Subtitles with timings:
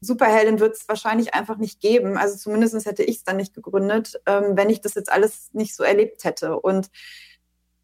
[0.00, 2.16] Superheldin wird es wahrscheinlich einfach nicht geben.
[2.16, 5.76] Also zumindest hätte ich es dann nicht gegründet, ähm, wenn ich das jetzt alles nicht
[5.76, 6.58] so erlebt hätte.
[6.58, 6.90] Und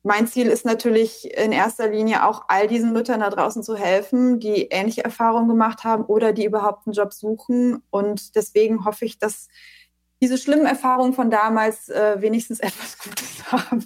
[0.02, 4.38] mein Ziel ist natürlich in erster Linie auch all diesen Müttern da draußen zu helfen,
[4.38, 7.82] die ähnliche Erfahrungen gemacht haben oder die überhaupt einen Job suchen.
[7.90, 9.48] Und deswegen hoffe ich, dass
[10.22, 13.84] diese schlimmen Erfahrungen von damals äh, wenigstens etwas Gutes haben.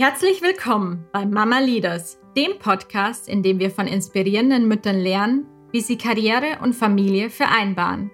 [0.00, 5.80] Herzlich willkommen bei Mama Leaders, dem Podcast, in dem wir von inspirierenden Müttern lernen, wie
[5.80, 8.10] sie Karriere und Familie vereinbaren.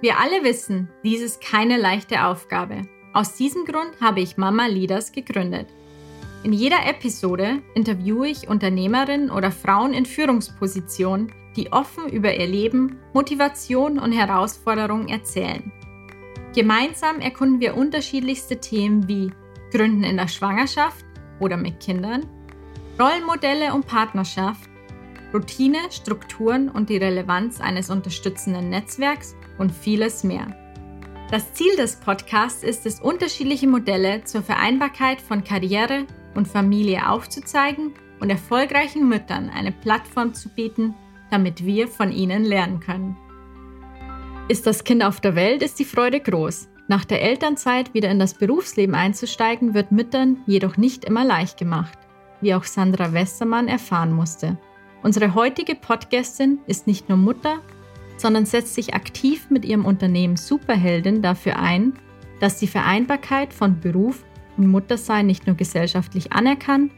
[0.00, 2.82] Wir alle wissen, dies ist keine leichte Aufgabe.
[3.12, 5.68] Aus diesem Grund habe ich Mama Leaders gegründet.
[6.44, 12.98] In jeder Episode interviewe ich Unternehmerinnen oder Frauen in Führungspositionen, die offen über ihr Leben,
[13.12, 15.70] Motivation und Herausforderungen erzählen.
[16.54, 19.30] Gemeinsam erkunden wir unterschiedlichste Themen wie
[19.70, 21.04] Gründen in der Schwangerschaft
[21.38, 22.26] oder mit Kindern,
[23.00, 24.68] Rollenmodelle und Partnerschaft,
[25.32, 30.46] Routine, Strukturen und die Relevanz eines unterstützenden Netzwerks und vieles mehr.
[31.30, 37.94] Das Ziel des Podcasts ist es, unterschiedliche Modelle zur Vereinbarkeit von Karriere und Familie aufzuzeigen
[38.20, 40.94] und erfolgreichen Müttern eine Plattform zu bieten,
[41.30, 43.16] damit wir von ihnen lernen können.
[44.48, 46.68] Ist das Kind auf der Welt, ist die Freude groß.
[46.88, 51.98] Nach der Elternzeit wieder in das Berufsleben einzusteigen, wird Müttern jedoch nicht immer leicht gemacht,
[52.42, 54.58] wie auch Sandra Westermann erfahren musste.
[55.02, 57.58] Unsere heutige Podcastin ist nicht nur Mutter,
[58.16, 61.94] sondern setzt sich aktiv mit ihrem Unternehmen Superheldin dafür ein,
[62.38, 64.24] dass die Vereinbarkeit von Beruf
[64.56, 66.92] und Muttersein nicht nur gesellschaftlich anerkannt,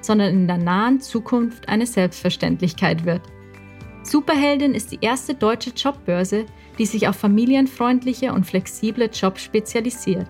[0.00, 3.22] sondern in der nahen Zukunft eine Selbstverständlichkeit wird.
[4.02, 6.46] Superheldin ist die erste deutsche Jobbörse,
[6.78, 10.26] die sich auf familienfreundliche und flexible Jobs spezialisiert.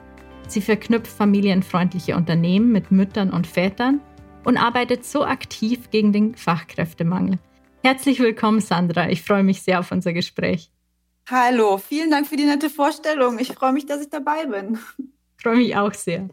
[0.46, 4.00] Sie verknüpft familienfreundliche Unternehmen mit Müttern und Vätern
[4.44, 7.38] und arbeitet so aktiv gegen den Fachkräftemangel.
[7.82, 9.10] Herzlich willkommen, Sandra.
[9.10, 10.70] Ich freue mich sehr auf unser Gespräch.
[11.28, 13.38] Hallo, vielen Dank für die nette Vorstellung.
[13.38, 14.78] Ich freue mich, dass ich dabei bin.
[14.98, 16.28] Ich freue mich auch sehr.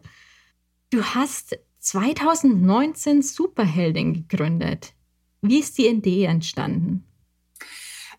[0.90, 4.94] Du hast 2019 Superheldin gegründet.
[5.40, 7.04] Wie ist die Idee entstanden?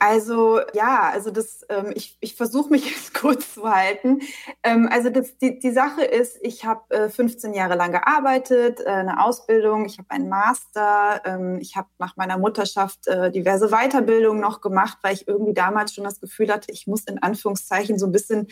[0.06, 4.20] Also ja, also das, ähm, ich, ich versuche mich jetzt kurz zu halten.
[4.62, 8.90] Ähm, also das, die, die Sache ist, ich habe äh, 15 Jahre lang gearbeitet, äh,
[8.90, 14.42] eine Ausbildung, ich habe einen Master, ähm, ich habe nach meiner Mutterschaft äh, diverse Weiterbildungen
[14.42, 18.06] noch gemacht, weil ich irgendwie damals schon das Gefühl hatte, ich muss in Anführungszeichen so
[18.06, 18.48] ein bisschen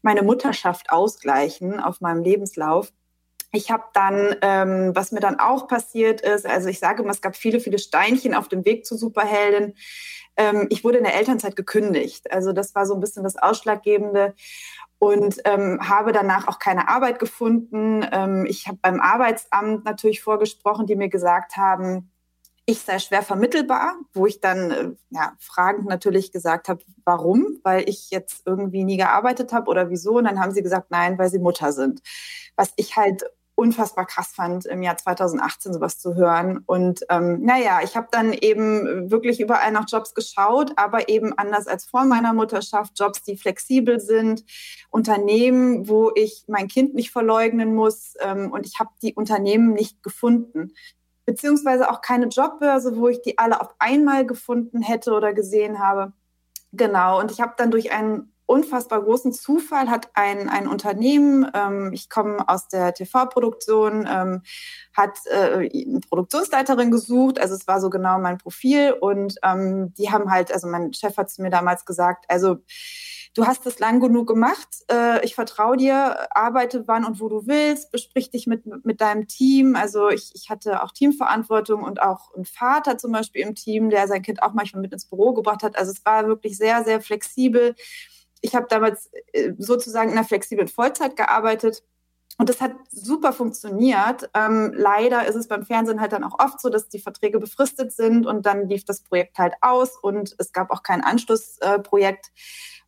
[0.00, 2.94] meine Mutterschaft ausgleichen auf meinem Lebenslauf.
[3.54, 7.20] Ich habe dann, ähm, was mir dann auch passiert ist, also ich sage immer, es
[7.20, 9.74] gab viele, viele Steinchen auf dem Weg zu Superheldin.
[10.36, 12.32] Ähm, ich wurde in der Elternzeit gekündigt.
[12.32, 14.34] Also das war so ein bisschen das Ausschlaggebende
[14.98, 18.04] und ähm, habe danach auch keine Arbeit gefunden.
[18.10, 22.10] Ähm, ich habe beim Arbeitsamt natürlich vorgesprochen, die mir gesagt haben,
[22.66, 27.58] ich sei schwer vermittelbar, wo ich dann äh, ja, fragend natürlich gesagt habe, warum?
[27.62, 30.16] Weil ich jetzt irgendwie nie gearbeitet habe oder wieso?
[30.16, 32.00] Und dann haben sie gesagt, nein, weil sie Mutter sind.
[32.56, 33.24] Was ich halt
[33.56, 36.62] unfassbar krass fand, im Jahr 2018 sowas zu hören.
[36.66, 41.66] Und ähm, naja, ich habe dann eben wirklich überall nach Jobs geschaut, aber eben anders
[41.66, 44.44] als vor meiner Mutterschaft, Jobs, die flexibel sind,
[44.90, 48.14] Unternehmen, wo ich mein Kind nicht verleugnen muss.
[48.20, 50.72] Ähm, und ich habe die Unternehmen nicht gefunden.
[51.24, 56.12] Beziehungsweise auch keine Jobbörse, wo ich die alle auf einmal gefunden hätte oder gesehen habe.
[56.72, 61.90] Genau, und ich habe dann durch einen unfassbar großen Zufall hat ein, ein Unternehmen, ähm,
[61.92, 64.42] ich komme aus der TV-Produktion, ähm,
[64.94, 70.10] hat äh, eine Produktionsleiterin gesucht, also es war so genau mein Profil und ähm, die
[70.10, 72.58] haben halt, also mein Chef hat es mir damals gesagt, also
[73.34, 77.46] du hast es lang genug gemacht, äh, ich vertraue dir, arbeite wann und wo du
[77.46, 79.74] willst, besprich dich mit, mit deinem Team.
[79.74, 84.06] Also ich, ich hatte auch Teamverantwortung und auch einen Vater zum Beispiel im Team, der
[84.06, 85.76] sein Kind auch manchmal mit ins Büro gebracht hat.
[85.76, 87.74] Also es war wirklich sehr, sehr flexibel
[88.44, 91.82] ich habe damals äh, sozusagen in einer flexiblen Vollzeit gearbeitet.
[92.36, 94.28] Und das hat super funktioniert.
[94.34, 97.92] Ähm, leider ist es beim Fernsehen halt dann auch oft so, dass die Verträge befristet
[97.92, 102.26] sind und dann lief das Projekt halt aus und es gab auch kein Anschlussprojekt.
[102.26, 102.40] Äh,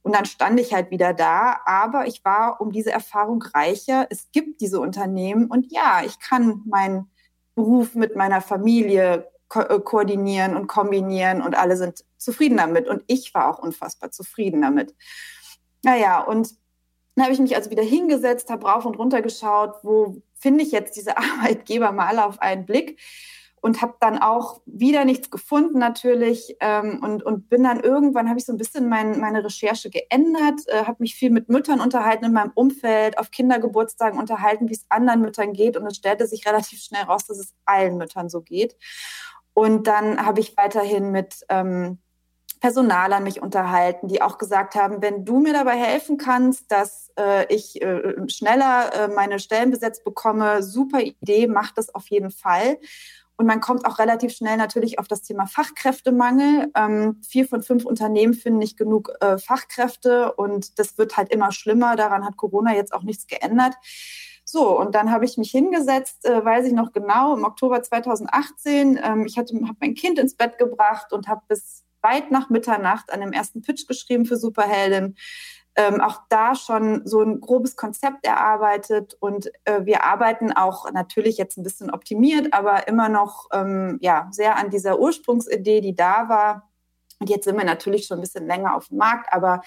[0.02, 1.60] und dann stand ich halt wieder da.
[1.64, 4.06] Aber ich war um diese Erfahrung reicher.
[4.10, 7.10] Es gibt diese Unternehmen und ja, ich kann meinen
[7.54, 12.88] Beruf mit meiner Familie ko äh, koordinieren und kombinieren und alle sind zufrieden damit.
[12.88, 14.94] Und ich war auch unfassbar zufrieden damit.
[15.86, 16.50] Naja, und
[17.14, 20.72] dann habe ich mich also wieder hingesetzt, habe rauf und runter geschaut, wo finde ich
[20.72, 23.00] jetzt diese Arbeitgeber mal auf einen Blick
[23.60, 28.40] und habe dann auch wieder nichts gefunden natürlich ähm, und, und bin dann irgendwann, habe
[28.40, 32.24] ich so ein bisschen mein, meine Recherche geändert, äh, habe mich viel mit Müttern unterhalten
[32.24, 36.44] in meinem Umfeld, auf Kindergeburtstagen unterhalten, wie es anderen Müttern geht und es stellte sich
[36.48, 38.76] relativ schnell raus, dass es allen Müttern so geht.
[39.54, 41.98] Und dann habe ich weiterhin mit ähm,
[42.60, 47.52] Personalern mich unterhalten, die auch gesagt haben, wenn du mir dabei helfen kannst, dass äh,
[47.54, 52.78] ich äh, schneller äh, meine Stellen besetzt bekomme, super Idee, mach das auf jeden Fall.
[53.38, 56.70] Und man kommt auch relativ schnell natürlich auf das Thema Fachkräftemangel.
[56.74, 61.52] Ähm, vier von fünf Unternehmen finden nicht genug äh, Fachkräfte und das wird halt immer
[61.52, 61.96] schlimmer.
[61.96, 63.74] Daran hat Corona jetzt auch nichts geändert.
[64.44, 68.98] So, und dann habe ich mich hingesetzt, äh, weiß ich noch genau, im Oktober 2018.
[69.02, 69.48] Ähm, ich habe
[69.80, 73.86] mein Kind ins Bett gebracht und habe bis weit nach Mitternacht an dem ersten Pitch
[73.86, 75.16] geschrieben für Superheldin.
[75.78, 81.36] Ähm, auch da schon so ein grobes Konzept erarbeitet und äh, wir arbeiten auch natürlich
[81.36, 86.30] jetzt ein bisschen optimiert, aber immer noch ähm, ja sehr an dieser Ursprungsidee, die da
[86.30, 86.70] war.
[87.18, 89.60] Und jetzt sind wir natürlich schon ein bisschen länger auf dem Markt, aber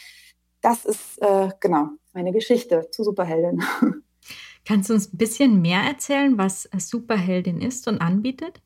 [0.61, 3.63] das ist äh, genau meine Geschichte zu Superheldin.
[4.65, 8.61] Kannst du uns ein bisschen mehr erzählen, was Superheldin ist und anbietet?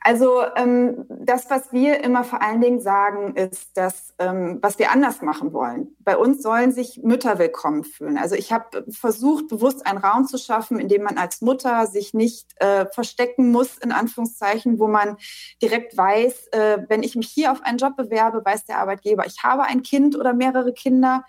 [0.00, 4.90] Also ähm, das, was wir immer vor allen Dingen sagen, ist, dass ähm, was wir
[4.92, 5.96] anders machen wollen.
[6.00, 8.18] Bei uns sollen sich Mütter willkommen fühlen.
[8.18, 12.14] Also ich habe versucht, bewusst einen Raum zu schaffen, in dem man als Mutter sich
[12.14, 15.16] nicht äh, verstecken muss, in Anführungszeichen, wo man
[15.62, 19.42] direkt weiß, äh, wenn ich mich hier auf einen Job bewerbe, weiß der Arbeitgeber, ich
[19.42, 21.24] habe ein Kind oder mehrere Kinder.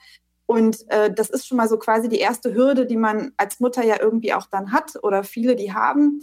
[0.50, 3.84] Und äh, das ist schon mal so quasi die erste Hürde, die man als Mutter
[3.84, 6.22] ja irgendwie auch dann hat oder viele, die haben.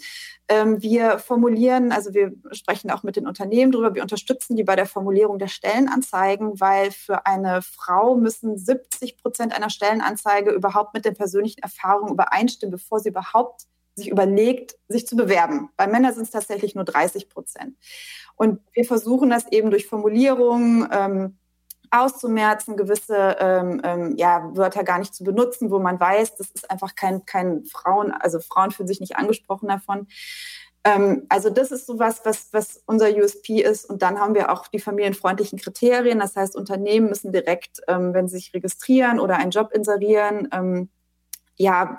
[0.48, 4.74] Ähm, wir formulieren, also wir sprechen auch mit den Unternehmen drüber, wir unterstützen die bei
[4.74, 11.04] der Formulierung der Stellenanzeigen, weil für eine Frau müssen 70 Prozent einer Stellenanzeige überhaupt mit
[11.04, 15.68] den persönlichen Erfahrungen übereinstimmen, bevor sie überhaupt sich überlegt, sich zu bewerben.
[15.76, 17.76] Bei Männern sind es tatsächlich nur 30 Prozent.
[18.34, 21.38] Und wir versuchen das eben durch Formulierungen, ähm,
[21.90, 26.70] auszumerzen, gewisse ähm, ähm, ja, Wörter gar nicht zu benutzen, wo man weiß, das ist
[26.70, 30.06] einfach kein, kein Frauen, also Frauen fühlen sich nicht angesprochen davon.
[30.86, 33.90] Ähm, also das ist so was, was, unser USP ist.
[33.90, 36.20] Und dann haben wir auch die familienfreundlichen Kriterien.
[36.20, 40.88] Das heißt, Unternehmen müssen direkt, ähm, wenn sie sich registrieren oder einen Job inserieren, ähm,
[41.56, 41.98] ja,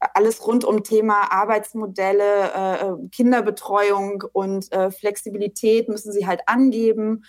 [0.00, 7.24] alles rund um Thema Arbeitsmodelle, äh, Kinderbetreuung und äh, Flexibilität müssen sie halt angeben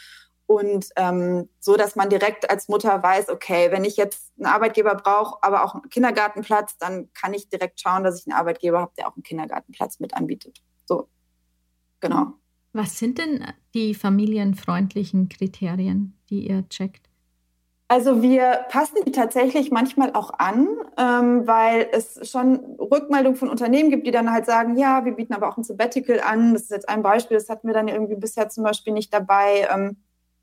[0.55, 4.95] und ähm, so, dass man direkt als Mutter weiß, okay, wenn ich jetzt einen Arbeitgeber
[4.95, 8.93] brauche, aber auch einen Kindergartenplatz, dann kann ich direkt schauen, dass ich einen Arbeitgeber habe,
[8.97, 10.61] der auch einen Kindergartenplatz mit anbietet.
[10.85, 11.09] So,
[11.99, 12.33] genau.
[12.73, 17.09] Was sind denn die familienfreundlichen Kriterien, die ihr checkt?
[17.93, 20.67] Also wir passen die tatsächlich manchmal auch an,
[20.97, 25.33] ähm, weil es schon Rückmeldungen von Unternehmen gibt, die dann halt sagen, ja, wir bieten
[25.33, 26.53] aber auch ein Sabbatical an.
[26.53, 29.67] Das ist jetzt ein Beispiel, das hatten wir dann irgendwie bisher zum Beispiel nicht dabei.
[29.71, 29.97] Ähm,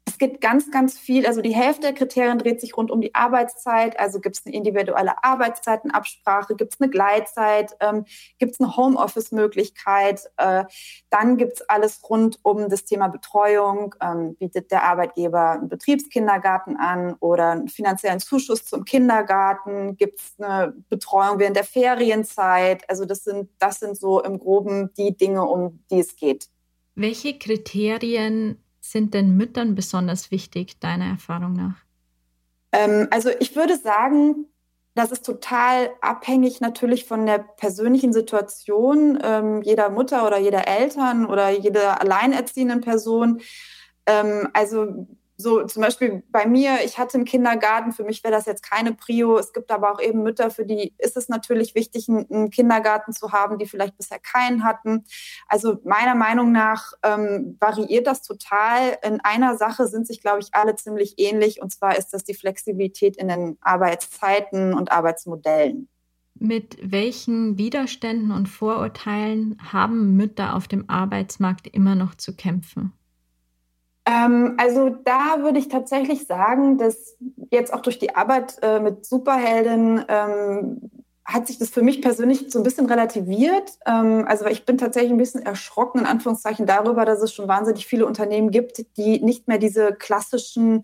[0.07, 3.15] es gibt ganz, ganz viel, also die Hälfte der Kriterien dreht sich rund um die
[3.15, 3.99] Arbeitszeit.
[3.99, 8.05] Also gibt es eine individuelle Arbeitszeitenabsprache, gibt es eine Gleitzeit, ähm,
[8.39, 10.31] gibt es eine Homeoffice-Möglichkeit.
[10.37, 10.65] Äh,
[11.11, 13.95] dann gibt es alles rund um das Thema Betreuung.
[14.01, 19.97] Ähm, bietet der Arbeitgeber einen Betriebskindergarten an oder einen finanziellen Zuschuss zum Kindergarten?
[19.97, 22.89] Gibt es eine Betreuung während der Ferienzeit?
[22.89, 26.49] Also das sind, das sind so im Groben die Dinge, um die es geht.
[26.95, 31.77] Welche Kriterien sind denn Müttern besonders wichtig, deiner Erfahrung nach?
[32.73, 34.47] Ähm, also ich würde sagen,
[34.95, 41.27] das ist total abhängig natürlich von der persönlichen Situation ähm, jeder Mutter oder jeder Eltern
[41.27, 43.41] oder jeder alleinerziehenden Person.
[44.07, 45.07] Ähm, also
[45.41, 48.93] so zum Beispiel bei mir, ich hatte einen Kindergarten, für mich wäre das jetzt keine
[48.93, 49.39] Prio.
[49.39, 53.33] Es gibt aber auch eben Mütter, für die ist es natürlich wichtig, einen Kindergarten zu
[53.33, 55.05] haben, die vielleicht bisher keinen hatten.
[55.49, 58.99] Also meiner Meinung nach ähm, variiert das total.
[59.03, 61.61] In einer Sache sind sich, glaube ich, alle ziemlich ähnlich.
[61.63, 65.89] Und zwar ist das die Flexibilität in den Arbeitszeiten und Arbeitsmodellen.
[66.35, 72.93] Mit welchen Widerständen und Vorurteilen haben Mütter auf dem Arbeitsmarkt immer noch zu kämpfen?
[74.11, 77.17] Ähm, also da würde ich tatsächlich sagen, dass
[77.51, 80.91] jetzt auch durch die Arbeit äh, mit Superhelden ähm,
[81.25, 83.79] hat sich das für mich persönlich so ein bisschen relativiert.
[83.87, 87.87] Ähm, also ich bin tatsächlich ein bisschen erschrocken, in Anführungszeichen, darüber, dass es schon wahnsinnig
[87.87, 90.83] viele Unternehmen gibt, die nicht mehr diese klassischen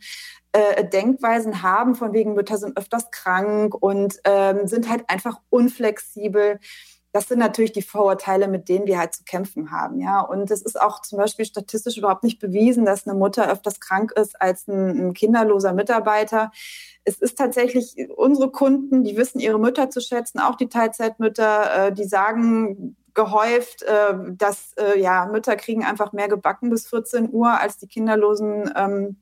[0.53, 6.61] äh, Denkweisen haben, von wegen Mütter sind öfters krank und ähm, sind halt einfach unflexibel
[7.17, 10.01] das sind natürlich die Vorurteile, mit denen wir halt zu kämpfen haben.
[10.01, 13.81] Ja, und es ist auch zum Beispiel statistisch überhaupt nicht bewiesen, dass eine Mutter öfters
[13.81, 16.51] krank ist als ein, ein kinderloser Mitarbeiter.
[17.05, 21.93] Es ist tatsächlich unsere Kunden, die wissen ihre Mütter zu schätzen, auch die Teilzeitmütter, äh,
[21.95, 27.59] die sagen gehäuft, äh, dass äh, ja Mütter kriegen einfach mehr gebacken bis 14 Uhr
[27.59, 29.17] als die kinderlosen ähm,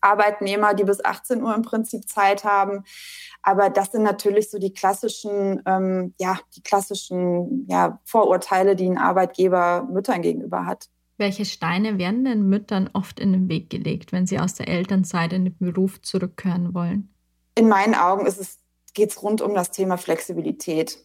[0.00, 2.84] Arbeitnehmer, die bis 18 Uhr im Prinzip Zeit haben.
[3.42, 8.98] Aber das sind natürlich so die klassischen, ähm, ja, die klassischen ja, Vorurteile, die ein
[8.98, 10.88] Arbeitgeber Müttern gegenüber hat.
[11.16, 15.32] Welche Steine werden den Müttern oft in den Weg gelegt, wenn sie aus der Elternzeit
[15.32, 17.12] in den Beruf zurückkehren wollen?
[17.56, 18.24] In meinen Augen
[18.94, 20.98] geht es rund um das Thema Flexibilität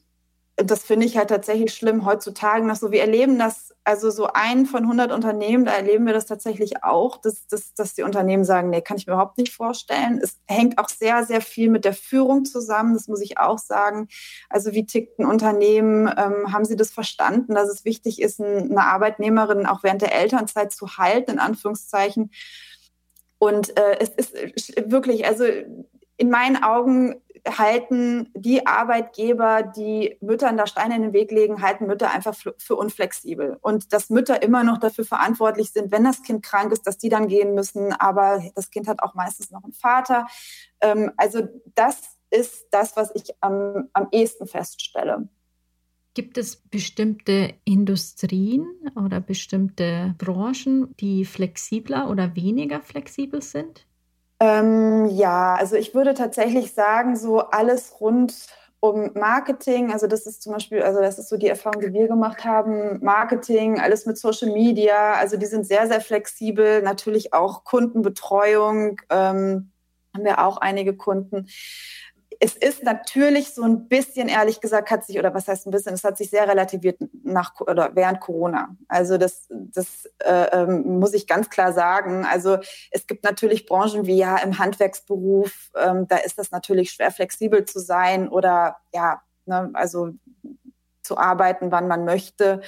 [0.56, 2.92] das finde ich halt tatsächlich schlimm heutzutage noch so.
[2.92, 7.18] Wir erleben das, also so ein von 100 Unternehmen, da erleben wir das tatsächlich auch,
[7.18, 10.20] dass, dass, dass die Unternehmen sagen, nee, kann ich mir überhaupt nicht vorstellen.
[10.22, 14.08] Es hängt auch sehr, sehr viel mit der Führung zusammen, das muss ich auch sagen.
[14.48, 16.08] Also wie tickt ein Unternehmen?
[16.08, 20.72] Ähm, haben sie das verstanden, dass es wichtig ist, eine Arbeitnehmerin auch während der Elternzeit
[20.72, 22.30] zu halten, in Anführungszeichen?
[23.40, 25.46] Und äh, es ist wirklich, also
[26.18, 31.88] in meinen Augen halten die Arbeitgeber, die Müttern da Steine in den Weg legen, halten
[31.88, 33.58] Mütter einfach für unflexibel.
[33.62, 37.10] Und dass Mütter immer noch dafür verantwortlich sind, wenn das Kind krank ist, dass die
[37.10, 37.92] dann gehen müssen.
[37.94, 40.28] Aber das Kind hat auch meistens noch einen Vater.
[40.82, 45.28] Ähm, also das ist das, was ich am, am ehesten feststelle.
[46.16, 53.88] Gibt es bestimmte Industrien oder bestimmte Branchen, die flexibler oder weniger flexibel sind?
[54.40, 58.48] Ähm, ja, also ich würde tatsächlich sagen, so alles rund
[58.80, 62.10] um Marketing, also das ist zum Beispiel, also das ist so die Erfahrung, die wir
[62.10, 67.64] gemacht haben, Marketing, alles mit Social Media, also die sind sehr, sehr flexibel, natürlich auch
[67.64, 69.72] Kundenbetreuung, ähm,
[70.14, 71.48] haben wir auch einige Kunden
[72.44, 75.94] es ist natürlich so ein bisschen, ehrlich gesagt, hat sich, oder was heißt ein bisschen,
[75.94, 78.76] es hat sich sehr relativiert nach oder während Corona.
[78.90, 82.26] Also das, das äh, ähm, muss ich ganz klar sagen.
[82.26, 82.58] Also
[82.92, 87.64] es gibt natürlich Branchen wie ja im Handwerksberuf, ähm, da ist das natürlich schwer flexibel
[87.64, 90.10] zu sein oder ja, ne, also
[91.02, 92.60] zu arbeiten, wann man möchte.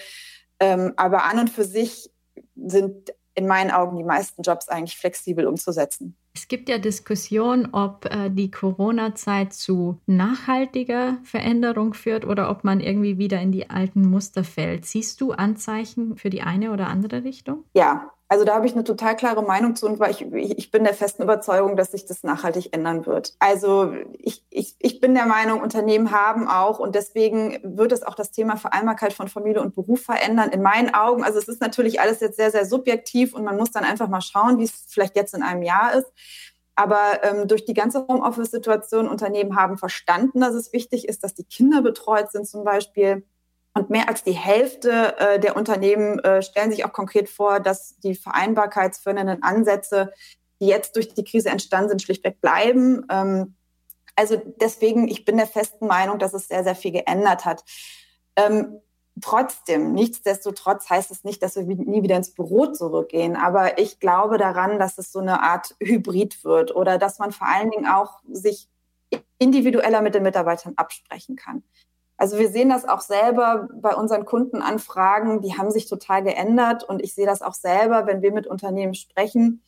[0.62, 2.10] Ähm, aber an und für sich
[2.56, 6.16] sind in meinen Augen die meisten Jobs eigentlich flexibel umzusetzen.
[6.36, 12.82] Es gibt ja Diskussionen, ob äh, die Corona-Zeit zu nachhaltiger Veränderung führt oder ob man
[12.82, 14.86] irgendwie wieder in die alten Muster fällt.
[14.86, 17.64] Siehst du Anzeichen für die eine oder andere Richtung?
[17.74, 20.84] Ja, also da habe ich eine total klare Meinung zu und weil ich, ich bin
[20.84, 23.36] der festen Überzeugung, dass sich das nachhaltig ändern wird.
[23.38, 28.16] Also ich, ich, ich bin der Meinung, Unternehmen haben auch und deswegen wird es auch
[28.16, 30.50] das Thema Vereinbarkeit von Familie und Beruf verändern.
[30.50, 33.72] In meinen Augen, also es ist natürlich alles jetzt sehr, sehr subjektiv und man muss
[33.72, 36.12] dann einfach mal schauen, wie es vielleicht jetzt in einem Jahr ist.
[36.76, 41.46] Aber ähm, durch die ganze Homeoffice-Situation, Unternehmen haben verstanden, dass es wichtig ist, dass die
[41.46, 43.24] Kinder betreut sind zum Beispiel
[43.76, 47.98] und mehr als die Hälfte äh, der Unternehmen äh, stellen sich auch konkret vor, dass
[48.00, 50.14] die vereinbarkeitsfördernden Ansätze,
[50.62, 53.06] die jetzt durch die Krise entstanden sind, schlichtweg bleiben.
[53.12, 53.56] Ähm,
[54.16, 57.66] also deswegen, ich bin der festen Meinung, dass es sehr, sehr viel geändert hat.
[58.38, 58.80] Ähm,
[59.22, 63.36] trotzdem, nichtsdestotrotz heißt es nicht, dass wir nie wieder ins Büro zurückgehen.
[63.36, 67.48] Aber ich glaube daran, dass es so eine Art Hybrid wird oder dass man vor
[67.48, 68.70] allen Dingen auch sich
[69.38, 71.64] individueller mit den Mitarbeitern absprechen kann.
[72.18, 77.02] Also wir sehen das auch selber bei unseren Kundenanfragen, die haben sich total geändert und
[77.02, 79.62] ich sehe das auch selber, wenn wir mit Unternehmen sprechen.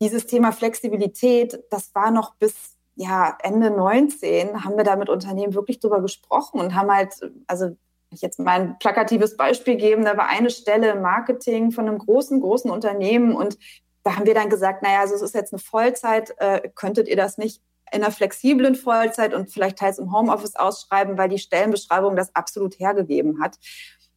[0.00, 5.54] Dieses Thema Flexibilität, das war noch bis ja, Ende 19, haben wir da mit Unternehmen
[5.54, 7.14] wirklich drüber gesprochen und haben halt,
[7.46, 7.76] also
[8.10, 11.98] ich jetzt mal ein plakatives Beispiel geben, da war eine Stelle im Marketing von einem
[11.98, 13.58] großen, großen Unternehmen und
[14.02, 17.16] da haben wir dann gesagt, naja, also es ist jetzt eine Vollzeit, äh, könntet ihr
[17.16, 22.16] das nicht in einer flexiblen Vollzeit und vielleicht teils im Homeoffice ausschreiben, weil die Stellenbeschreibung
[22.16, 23.58] das absolut hergegeben hat.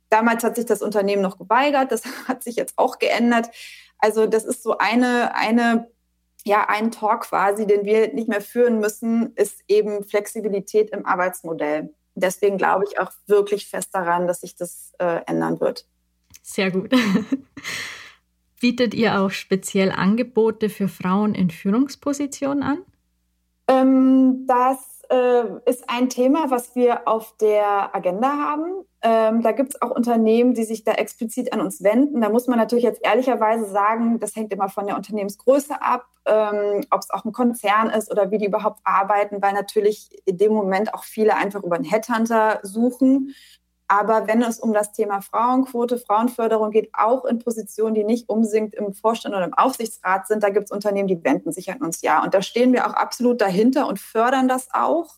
[0.10, 3.50] Damals hat sich das Unternehmen noch geweigert, das hat sich jetzt auch geändert.
[3.98, 5.90] Also das ist so eine, eine,
[6.44, 11.94] ja, ein Talk quasi, den wir nicht mehr führen müssen, ist eben Flexibilität im Arbeitsmodell.
[12.16, 15.86] Deswegen glaube ich auch wirklich fest daran, dass sich das äh, ändern wird.
[16.42, 16.92] Sehr gut.
[18.60, 22.80] Bietet ihr auch speziell Angebote für Frauen in Führungspositionen an?
[23.68, 28.86] Ähm, das äh, ist ein Thema, was wir auf der Agenda haben.
[29.02, 32.22] Ähm, da gibt es auch Unternehmen, die sich da explizit an uns wenden.
[32.22, 36.86] Da muss man natürlich jetzt ehrlicherweise sagen, das hängt immer von der Unternehmensgröße ab, ähm,
[36.92, 40.54] ob es auch ein Konzern ist oder wie die überhaupt arbeiten, weil natürlich in dem
[40.54, 43.34] Moment auch viele einfach über einen Headhunter suchen
[43.92, 48.74] aber wenn es um das Thema Frauenquote, Frauenförderung geht, auch in Positionen, die nicht unbedingt
[48.74, 52.02] im Vorstand oder im Aufsichtsrat sind, da gibt es Unternehmen, die wenden sich an uns
[52.02, 52.24] ja.
[52.24, 55.16] Und da stehen wir auch absolut dahinter und fördern das auch,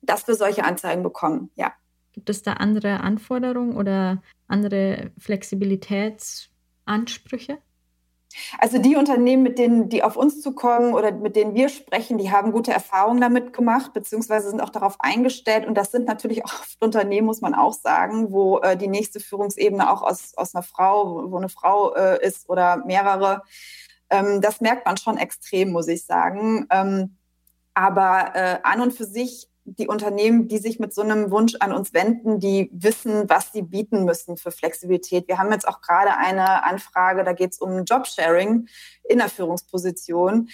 [0.00, 1.72] dass wir solche Anzeigen bekommen, ja.
[2.10, 7.58] Gibt es da andere Anforderungen oder andere Flexibilitätsansprüche?
[8.58, 12.30] Also die Unternehmen, mit denen, die auf uns zukommen oder mit denen wir sprechen, die
[12.30, 15.66] haben gute Erfahrungen damit gemacht, beziehungsweise sind auch darauf eingestellt.
[15.66, 19.90] Und das sind natürlich oft Unternehmen, muss man auch sagen, wo äh, die nächste Führungsebene
[19.90, 23.42] auch aus, aus einer Frau, wo eine Frau äh, ist oder mehrere.
[24.10, 26.66] Ähm, das merkt man schon extrem, muss ich sagen.
[26.70, 27.16] Ähm,
[27.74, 31.72] aber äh, an und für sich die Unternehmen, die sich mit so einem Wunsch an
[31.72, 35.28] uns wenden, die wissen, was sie bieten müssen für Flexibilität.
[35.28, 38.68] Wir haben jetzt auch gerade eine Anfrage, da geht es um Jobsharing
[39.08, 40.48] in der Führungsposition.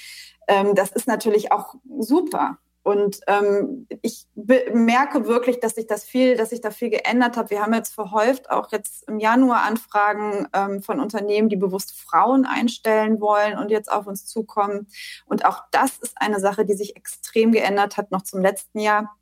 [0.47, 2.59] Ähm, das ist natürlich auch super.
[2.89, 7.51] Und ähm, ich merke wirklich, dass sich das viel, dass sich da viel geändert hat.
[7.51, 12.47] Wir haben jetzt verhäuft auch jetzt im Januar Anfragen ähm, von Unternehmen, die bewusst Frauen
[12.47, 14.87] einstellen wollen und jetzt auf uns zukommen.
[15.27, 19.15] Und auch das ist eine Sache, die sich extrem geändert hat noch zum letzten Jahr.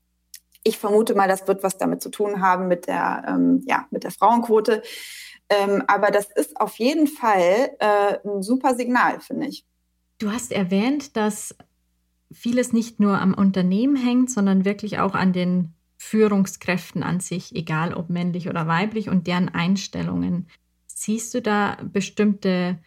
[0.63, 4.05] Ich vermute mal, das wird was damit zu tun haben mit der, ähm, ja, mit
[4.05, 4.81] der Frauenquote.
[5.49, 9.67] Ähm, aber das ist auf jeden Fall äh, ein super Signal, finde ich.
[10.19, 11.57] Du hast erwähnt, dass
[12.33, 17.95] vieles nicht nur am Unternehmen hängt, sondern wirklich auch an den Führungskräften an sich, egal
[17.95, 20.49] ob männlich oder weiblich und deren Einstellungen.
[20.87, 22.79] Siehst du da bestimmte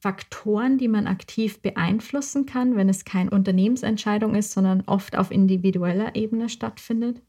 [0.00, 6.14] Faktoren, die man aktiv beeinflussen kann, wenn es keine Unternehmensentscheidung ist, sondern oft auf individueller
[6.14, 7.22] Ebene stattfindet?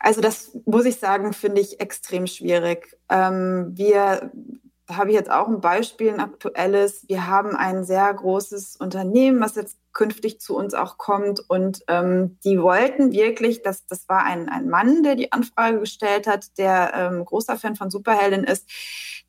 [0.00, 2.96] Also das muss ich sagen, finde ich extrem schwierig.
[3.08, 4.32] Ähm, wir
[4.96, 7.08] habe ich jetzt auch ein Beispiel, ein aktuelles.
[7.08, 11.40] Wir haben ein sehr großes Unternehmen, was jetzt künftig zu uns auch kommt.
[11.48, 16.26] Und ähm, die wollten wirklich, dass das war ein, ein Mann, der die Anfrage gestellt
[16.26, 18.68] hat, der ähm, großer Fan von Superheldin ist.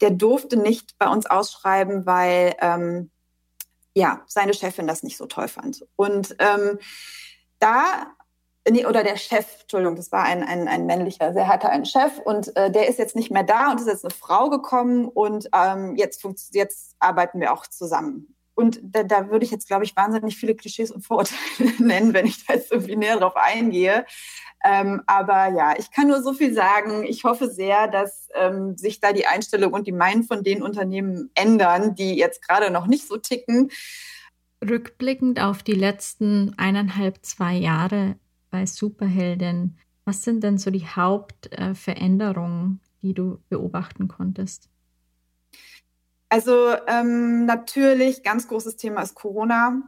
[0.02, 3.12] Der durfte nicht bei uns ausschreiben, weil ähm,
[3.94, 5.86] ja seine Chefin das nicht so toll fand.
[5.96, 6.80] Und ähm,
[7.60, 8.08] da
[8.70, 12.20] nee, oder der Chef, Entschuldigung, das war ein, ein, ein männlicher, der hatte einen Chef
[12.20, 15.50] und äh, der ist jetzt nicht mehr da und ist jetzt eine Frau gekommen und
[15.54, 18.36] ähm, jetzt, jetzt arbeiten wir auch zusammen.
[18.54, 21.40] Und da, da würde ich jetzt, glaube ich, wahnsinnig viele Klischees und Vorurteile
[21.80, 24.06] nennen, wenn ich da jetzt irgendwie näher drauf eingehe.
[24.64, 27.04] Ähm, aber ja, ich kann nur so viel sagen.
[27.04, 31.32] Ich hoffe sehr, dass ähm, sich da die Einstellung und die Meinen von den Unternehmen
[31.34, 33.72] ändern, die jetzt gerade noch nicht so ticken.
[34.64, 38.16] Rückblickend auf die letzten eineinhalb, zwei Jahre,
[38.52, 39.78] bei Superhelden.
[40.06, 44.70] Was sind denn so die Hauptveränderungen, die du beobachten konntest?
[46.30, 49.82] Also ähm, natürlich, ganz großes Thema ist Corona.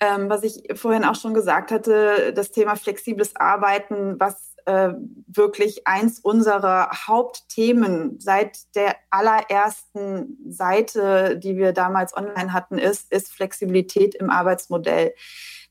[0.00, 4.94] Ähm, was ich vorhin auch schon gesagt hatte, das Thema flexibles Arbeiten, was äh,
[5.26, 13.32] wirklich eins unserer Hauptthemen seit der allerersten Seite, die wir damals online hatten, ist, ist
[13.32, 15.14] Flexibilität im Arbeitsmodell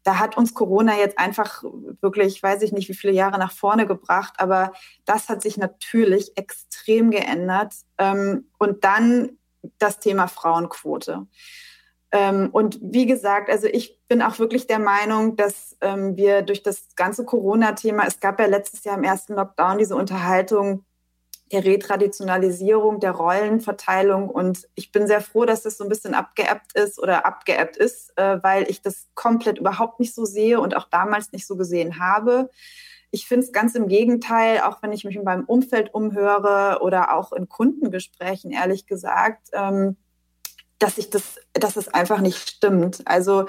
[0.09, 1.63] da hat uns Corona jetzt einfach
[2.01, 4.73] wirklich, weiß ich nicht, wie viele Jahre nach vorne gebracht, aber
[5.05, 7.75] das hat sich natürlich extrem geändert.
[7.99, 9.37] Ähm, und dann
[9.77, 11.27] das Thema Frauenquote.
[12.11, 16.63] Ähm, und wie gesagt, also ich bin auch wirklich der Meinung, dass ähm, wir durch
[16.63, 20.85] das ganze Corona-Thema, es gab ja letztes Jahr im ersten Lockdown diese Unterhaltung,
[21.51, 24.29] der Retraditionalisierung, der Rollenverteilung.
[24.29, 28.17] Und ich bin sehr froh, dass das so ein bisschen abgeappt ist oder abgeappt ist,
[28.17, 31.99] äh, weil ich das komplett überhaupt nicht so sehe und auch damals nicht so gesehen
[31.99, 32.49] habe.
[33.11, 37.15] Ich finde es ganz im Gegenteil, auch wenn ich mich in meinem Umfeld umhöre oder
[37.15, 39.97] auch in Kundengesprächen, ehrlich gesagt, ähm,
[40.77, 43.01] dass ich das, dass es einfach nicht stimmt.
[43.05, 43.47] Also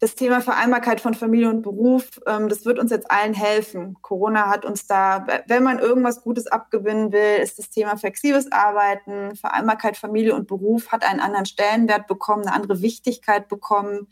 [0.00, 3.96] das Thema Vereinbarkeit von Familie und Beruf, ähm, das wird uns jetzt allen helfen.
[4.00, 9.34] Corona hat uns da, wenn man irgendwas Gutes abgewinnen will, ist das Thema flexibles Arbeiten,
[9.34, 14.06] Vereinbarkeit Familie und Beruf hat einen anderen Stellenwert bekommen, eine andere Wichtigkeit bekommen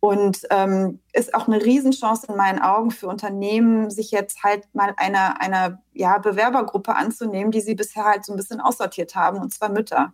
[0.00, 4.94] und ähm, ist auch eine Riesenchance in meinen Augen für Unternehmen, sich jetzt halt mal
[4.96, 9.52] einer, einer ja, Bewerbergruppe anzunehmen, die sie bisher halt so ein bisschen aussortiert haben, und
[9.52, 10.12] zwar Mütter.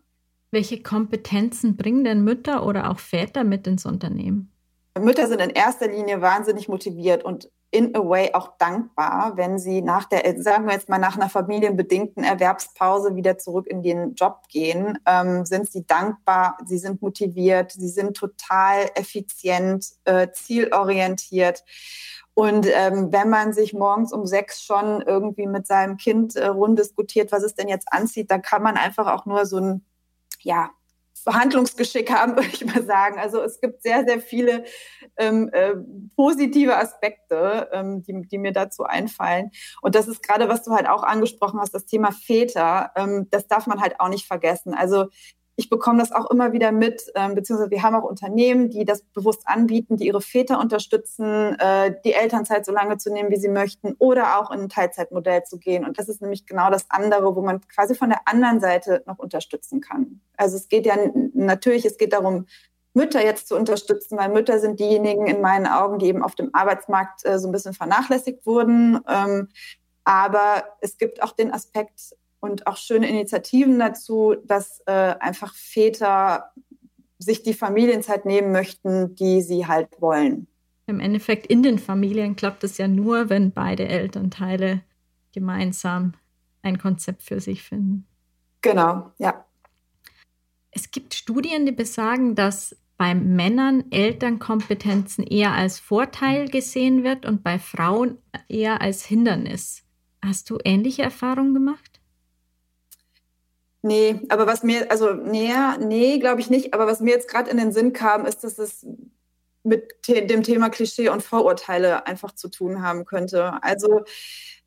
[0.51, 4.54] Welche Kompetenzen bringen denn Mütter oder auch Väter mit ins Unternehmen?
[5.01, 9.83] Mütter sind in erster Linie wahnsinnig motiviert und in a way auch dankbar, wenn sie
[9.83, 14.43] nach der, sagen wir jetzt mal nach einer familienbedingten Erwerbspause wieder zurück in den Job
[14.49, 21.65] gehen, ähm, sind sie dankbar, sie sind motiviert, sie sind total effizient, äh, zielorientiert.
[22.35, 27.33] Und ähm, wenn man sich morgens um sechs schon irgendwie mit seinem Kind äh, rumdiskutiert,
[27.33, 29.85] was es denn jetzt anzieht, dann kann man einfach auch nur so ein,
[30.41, 30.71] ja,
[31.23, 33.19] Verhandlungsgeschick haben, würde ich mal sagen.
[33.19, 34.65] Also es gibt sehr, sehr viele
[35.17, 35.75] ähm, äh,
[36.17, 39.51] positive Aspekte, ähm, die, die mir dazu einfallen.
[39.81, 42.93] Und das ist gerade, was du halt auch angesprochen hast, das Thema Väter.
[42.97, 44.75] Ähm, das darf man halt auch nicht vergessen.
[44.75, 45.07] Also
[45.57, 49.03] ich bekomme das auch immer wieder mit, ähm, beziehungsweise wir haben auch Unternehmen, die das
[49.03, 53.49] bewusst anbieten, die ihre Väter unterstützen, äh, die Elternzeit so lange zu nehmen, wie sie
[53.49, 55.85] möchten, oder auch in ein Teilzeitmodell zu gehen.
[55.85, 59.19] Und das ist nämlich genau das andere, wo man quasi von der anderen Seite noch
[59.19, 60.21] unterstützen kann.
[60.37, 60.97] Also es geht ja
[61.35, 62.47] natürlich, es geht darum,
[62.95, 66.51] Mütter jetzt zu unterstützen, weil Mütter sind diejenigen in meinen Augen, die eben auf dem
[66.53, 69.01] Arbeitsmarkt äh, so ein bisschen vernachlässigt wurden.
[69.09, 69.49] Ähm,
[70.05, 76.53] aber es gibt auch den Aspekt, und auch schöne Initiativen dazu, dass äh, einfach Väter
[77.19, 80.47] sich die Familienzeit nehmen möchten, die sie halt wollen.
[80.87, 84.83] Im Endeffekt in den Familien klappt es ja nur, wenn beide Elternteile
[85.33, 86.13] gemeinsam
[86.61, 88.07] ein Konzept für sich finden.
[88.61, 89.47] Genau, ja.
[90.71, 97.43] Es gibt Studien, die besagen, dass bei Männern Elternkompetenzen eher als Vorteil gesehen wird und
[97.43, 99.83] bei Frauen eher als Hindernis.
[100.23, 101.94] Hast du ähnliche Erfahrungen gemacht?
[103.87, 107.51] Nee, aber was mir, also näher, nee, glaube ich nicht, aber was mir jetzt gerade
[107.51, 108.87] in den Sinn kam, ist, dass es
[109.63, 113.63] mit dem Thema Klischee und Vorurteile einfach zu tun haben könnte.
[113.63, 114.05] Also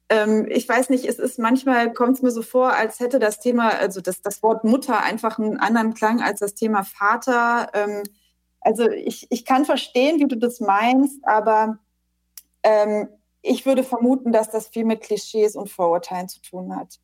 [0.09, 3.39] ähm, ich weiß nicht, es ist manchmal kommt es mir so vor, als hätte das
[3.39, 7.71] Thema, also das, das Wort Mutter einfach einen anderen Klang als das Thema Vater.
[7.73, 8.03] Ähm,
[8.61, 11.79] also ich, ich kann verstehen, wie du das meinst, aber
[12.61, 13.07] ähm,
[13.41, 16.99] ich würde vermuten, dass das viel mit Klischees und Vorurteilen zu tun hat.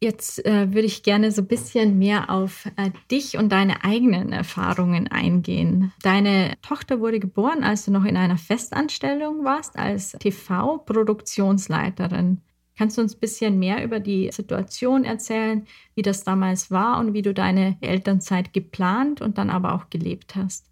[0.00, 4.32] Jetzt äh, würde ich gerne so ein bisschen mehr auf äh, dich und deine eigenen
[4.32, 5.92] Erfahrungen eingehen.
[6.02, 12.42] Deine Tochter wurde geboren, als du noch in einer Festanstellung warst, als TV-Produktionsleiterin.
[12.76, 17.12] Kannst du uns ein bisschen mehr über die Situation erzählen, wie das damals war und
[17.12, 20.68] wie du deine Elternzeit geplant und dann aber auch gelebt hast?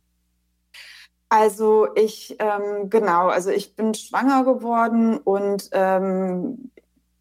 [1.29, 6.71] Also ich, ähm, genau, also ich bin schwanger geworden und ähm,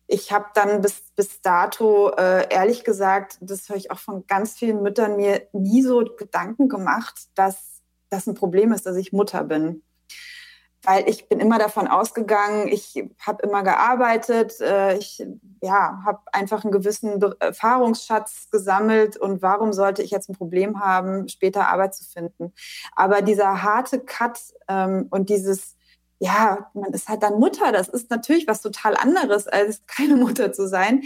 [0.07, 4.53] ich habe dann bis, bis dato, äh, ehrlich gesagt, das höre ich auch von ganz
[4.53, 9.43] vielen Müttern, mir nie so Gedanken gemacht, dass das ein Problem ist, dass ich Mutter
[9.43, 9.83] bin.
[10.83, 15.25] Weil ich bin immer davon ausgegangen, ich habe immer gearbeitet, äh, ich
[15.63, 21.27] ja, habe einfach einen gewissen Erfahrungsschatz gesammelt und warum sollte ich jetzt ein Problem haben,
[21.27, 22.53] später Arbeit zu finden.
[22.95, 25.74] Aber dieser harte Cut ähm, und dieses
[26.19, 27.71] ja, man ist halt dann Mutter.
[27.71, 31.03] Das ist natürlich was total anderes, als keine Mutter zu sein.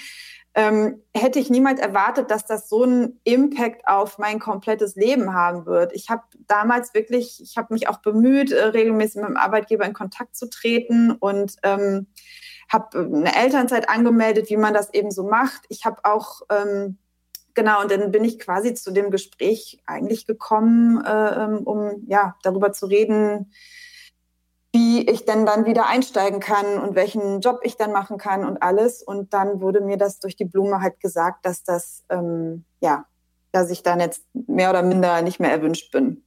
[0.55, 5.67] Ähm, hätte ich niemals erwartet, dass das so einen Impact auf mein komplettes Leben haben
[5.67, 5.93] wird.
[5.93, 9.93] Ich habe damals wirklich, ich habe mich auch bemüht, äh, regelmäßig mit dem Arbeitgeber in
[9.93, 12.07] Kontakt zu treten und ähm,
[12.71, 15.61] habe eine Elternzeit angemeldet, wie man das eben so macht.
[15.69, 16.97] Ich habe auch ähm,
[17.55, 22.37] Genau, und dann bin ich quasi zu dem Gespräch eigentlich gekommen, äh, ähm, um ja
[22.41, 23.51] darüber zu reden,
[24.71, 28.61] wie ich denn dann wieder einsteigen kann und welchen Job ich dann machen kann und
[28.61, 29.01] alles.
[29.01, 33.05] Und dann wurde mir das durch die Blume halt gesagt, dass das, ähm, ja,
[33.51, 36.23] dass ich dann jetzt mehr oder minder nicht mehr erwünscht bin.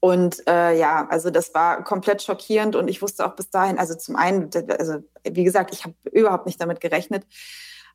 [0.00, 3.94] Und äh, ja, also das war komplett schockierend und ich wusste auch bis dahin, also
[3.94, 7.26] zum einen, also wie gesagt, ich habe überhaupt nicht damit gerechnet.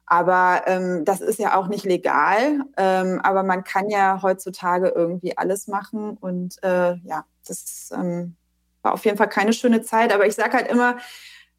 [0.06, 2.62] Aber ähm, das ist ja auch nicht legal.
[2.78, 6.16] Ähm, aber man kann ja heutzutage irgendwie alles machen.
[6.18, 8.38] Und äh, ja, das ähm,
[8.82, 10.98] war auf jeden Fall keine schöne Zeit, aber ich sage halt immer,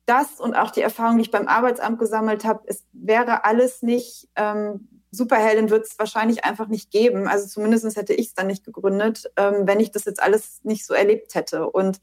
[0.06, 4.28] das und auch die Erfahrung, die ich beim Arbeitsamt gesammelt habe, es wäre alles nicht,
[4.36, 7.28] ähm, Superheldin wird es wahrscheinlich einfach nicht geben.
[7.28, 10.86] Also zumindest hätte ich es dann nicht gegründet, ähm, wenn ich das jetzt alles nicht
[10.86, 11.68] so erlebt hätte.
[11.68, 12.00] Und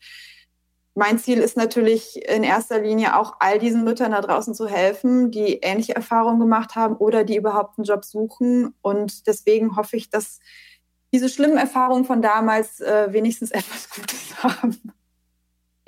[0.96, 5.30] mein Ziel ist natürlich in erster Linie auch all diesen Müttern da draußen zu helfen,
[5.30, 8.74] die ähnliche Erfahrungen gemacht haben oder die überhaupt einen Job suchen.
[8.82, 10.40] Und deswegen hoffe ich, dass
[11.12, 14.95] diese schlimmen Erfahrungen von damals äh, wenigstens etwas Gutes haben.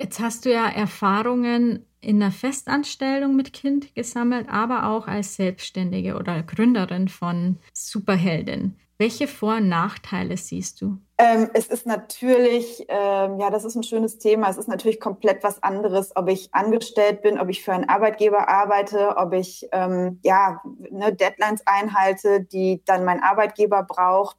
[0.00, 6.14] Jetzt hast du ja Erfahrungen in einer Festanstellung mit Kind gesammelt, aber auch als Selbstständige
[6.16, 8.76] oder Gründerin von Superheldin.
[8.98, 10.98] Welche Vor- und Nachteile siehst du?
[11.18, 14.50] Ähm, es ist natürlich, ähm, ja, das ist ein schönes Thema.
[14.50, 18.48] Es ist natürlich komplett was anderes, ob ich angestellt bin, ob ich für einen Arbeitgeber
[18.48, 24.36] arbeite, ob ich ähm, ja ne, Deadlines einhalte, die dann mein Arbeitgeber braucht.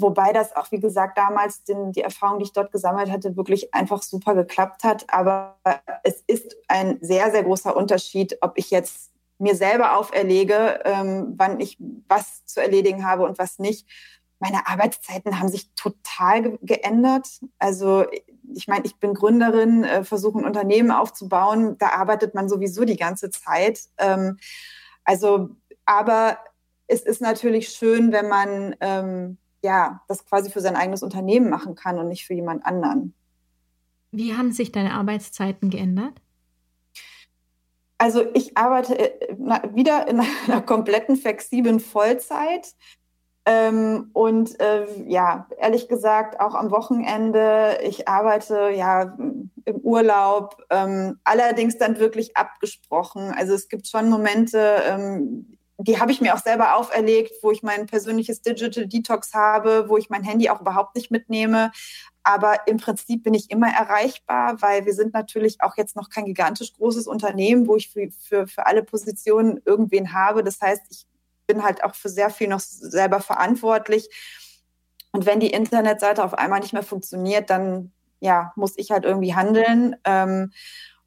[0.00, 3.74] Wobei das auch, wie gesagt, damals den, die Erfahrung, die ich dort gesammelt hatte, wirklich
[3.74, 5.04] einfach super geklappt hat.
[5.12, 5.58] Aber
[6.02, 11.60] es ist ein sehr, sehr großer Unterschied, ob ich jetzt mir selber auferlege, ähm, wann
[11.60, 13.88] ich was zu erledigen habe und was nicht.
[14.38, 17.26] Meine Arbeitszeiten haben sich total ge geändert.
[17.58, 18.04] Also
[18.54, 21.76] ich meine, ich bin Gründerin, äh, versuche ein Unternehmen aufzubauen.
[21.78, 23.80] Da arbeitet man sowieso die ganze Zeit.
[23.98, 24.38] Ähm,
[25.04, 25.50] also,
[25.84, 26.38] aber
[26.86, 31.74] es ist natürlich schön, wenn man ähm, ja, das quasi für sein eigenes Unternehmen machen
[31.74, 33.14] kann und nicht für jemand anderen.
[34.12, 36.20] Wie haben sich deine Arbeitszeiten geändert?
[37.98, 39.36] Also ich arbeite äh,
[39.74, 42.74] wieder in einer kompletten flexiblen Vollzeit.
[43.46, 49.16] Ähm, und äh, ja, ehrlich gesagt, auch am Wochenende, ich arbeite ja
[49.64, 53.32] im Urlaub, ähm, allerdings dann wirklich abgesprochen.
[53.36, 57.62] Also es gibt schon Momente, ähm, die habe ich mir auch selber auferlegt, wo ich
[57.62, 61.72] mein persönliches Digital Detox habe, wo ich mein Handy auch überhaupt nicht mitnehme.
[62.22, 66.26] Aber im Prinzip bin ich immer erreichbar, weil wir sind natürlich auch jetzt noch kein
[66.26, 70.44] gigantisch großes Unternehmen, wo ich für, für, für alle Positionen irgendwen habe.
[70.44, 71.06] Das heißt, ich
[71.46, 74.08] bin halt auch für sehr viel noch selber verantwortlich.
[75.12, 79.34] Und wenn die Internetseite auf einmal nicht mehr funktioniert, dann ja, muss ich halt irgendwie
[79.34, 79.96] handeln.
[80.04, 80.52] Ähm,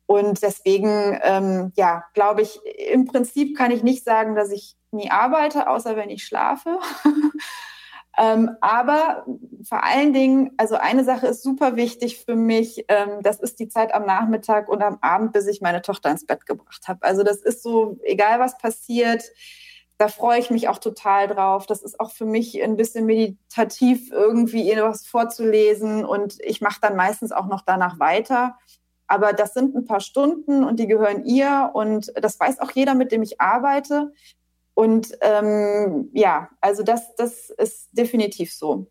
[0.05, 2.59] und deswegen, ähm, ja, glaube ich,
[2.91, 6.79] im Prinzip kann ich nicht sagen, dass ich nie arbeite, außer wenn ich schlafe.
[8.17, 9.25] ähm, aber
[9.67, 13.69] vor allen Dingen, also eine Sache ist super wichtig für mich, ähm, das ist die
[13.69, 17.03] Zeit am Nachmittag und am Abend, bis ich meine Tochter ins Bett gebracht habe.
[17.03, 19.23] Also das ist so, egal was passiert,
[19.97, 21.65] da freue ich mich auch total drauf.
[21.65, 26.95] Das ist auch für mich ein bisschen meditativ, irgendwie etwas vorzulesen und ich mache dann
[26.95, 28.57] meistens auch noch danach weiter.
[29.07, 32.95] Aber das sind ein paar Stunden und die gehören ihr und das weiß auch jeder,
[32.95, 34.11] mit dem ich arbeite.
[34.73, 38.87] Und ähm, ja, also das, das ist definitiv so.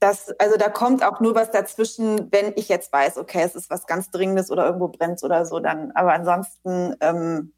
[0.00, 3.68] Das, also da kommt auch nur was dazwischen, wenn ich jetzt weiß, okay, es ist
[3.68, 7.52] was ganz Dringendes oder irgendwo brennt oder so, dann, aber ansonsten, ähm,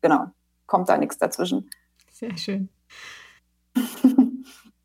[0.00, 0.26] genau,
[0.66, 1.68] kommt da nichts dazwischen.
[2.12, 2.70] Sehr schön.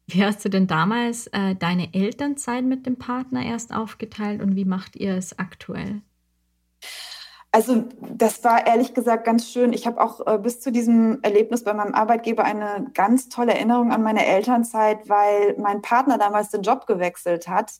[0.08, 4.66] Wie hast du denn damals äh, deine Elternzeit mit dem Partner erst aufgeteilt und wie
[4.66, 6.02] macht ihr es aktuell?
[7.52, 9.72] Also das war ehrlich gesagt ganz schön.
[9.72, 13.94] Ich habe auch äh, bis zu diesem Erlebnis bei meinem Arbeitgeber eine ganz tolle Erinnerung
[13.94, 17.72] an meine Elternzeit, weil mein Partner damals den Job gewechselt hat.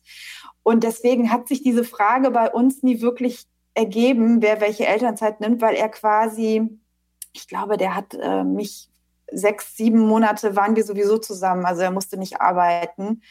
[0.64, 5.62] Und deswegen hat sich diese Frage bei uns nie wirklich ergeben, wer welche Elternzeit nimmt,
[5.62, 6.80] weil er quasi,
[7.34, 8.90] ich glaube, der hat äh, mich
[9.36, 11.66] sechs, sieben Monate waren wir sowieso zusammen.
[11.66, 13.22] Also er musste nicht arbeiten.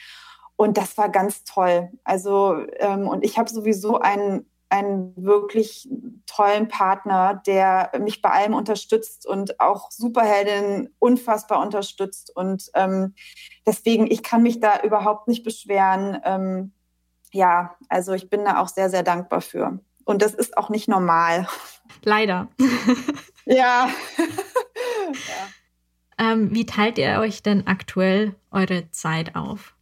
[0.56, 1.90] Und das war ganz toll.
[2.04, 5.88] Also, ähm, und ich habe sowieso einen, einen wirklich
[6.26, 12.34] tollen Partner, der mich bei allem unterstützt und auch Superheldin unfassbar unterstützt.
[12.34, 13.14] Und ähm,
[13.66, 16.20] deswegen, ich kann mich da überhaupt nicht beschweren.
[16.24, 16.72] Ähm,
[17.32, 19.80] ja, also ich bin da auch sehr, sehr dankbar für.
[20.04, 21.48] Und das ist auch nicht normal.
[22.02, 22.48] Leider.
[23.44, 23.88] ja.
[24.18, 25.48] ja.
[26.18, 29.74] Ähm, wie teilt ihr euch denn aktuell eure Zeit auf?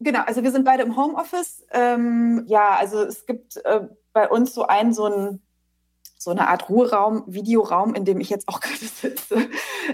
[0.00, 1.64] Genau, also wir sind beide im Homeoffice.
[1.72, 3.80] Ähm, ja, also es gibt äh,
[4.12, 5.40] bei uns so einen, so ein
[6.22, 9.48] so eine Art Ruheraum, Videoraum, in dem ich jetzt auch gerade sitze.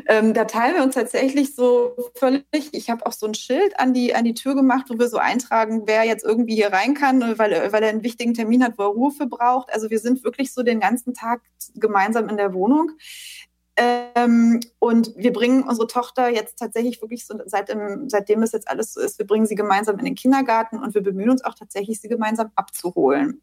[0.08, 2.44] Ähm, da teilen wir uns tatsächlich so völlig.
[2.72, 5.18] Ich habe auch so ein Schild an die, an die Tür gemacht, wo wir so
[5.18, 8.82] eintragen, wer jetzt irgendwie hier rein kann, weil, weil er einen wichtigen Termin hat, wo
[8.82, 9.72] er Ruhe braucht.
[9.72, 11.42] Also wir sind wirklich so den ganzen Tag
[11.76, 12.90] gemeinsam in der Wohnung.
[13.76, 18.68] Ähm, und wir bringen unsere Tochter jetzt tatsächlich wirklich so, seit im, seitdem es jetzt
[18.68, 21.54] alles so ist, wir bringen sie gemeinsam in den Kindergarten und wir bemühen uns auch
[21.54, 23.42] tatsächlich, sie gemeinsam abzuholen.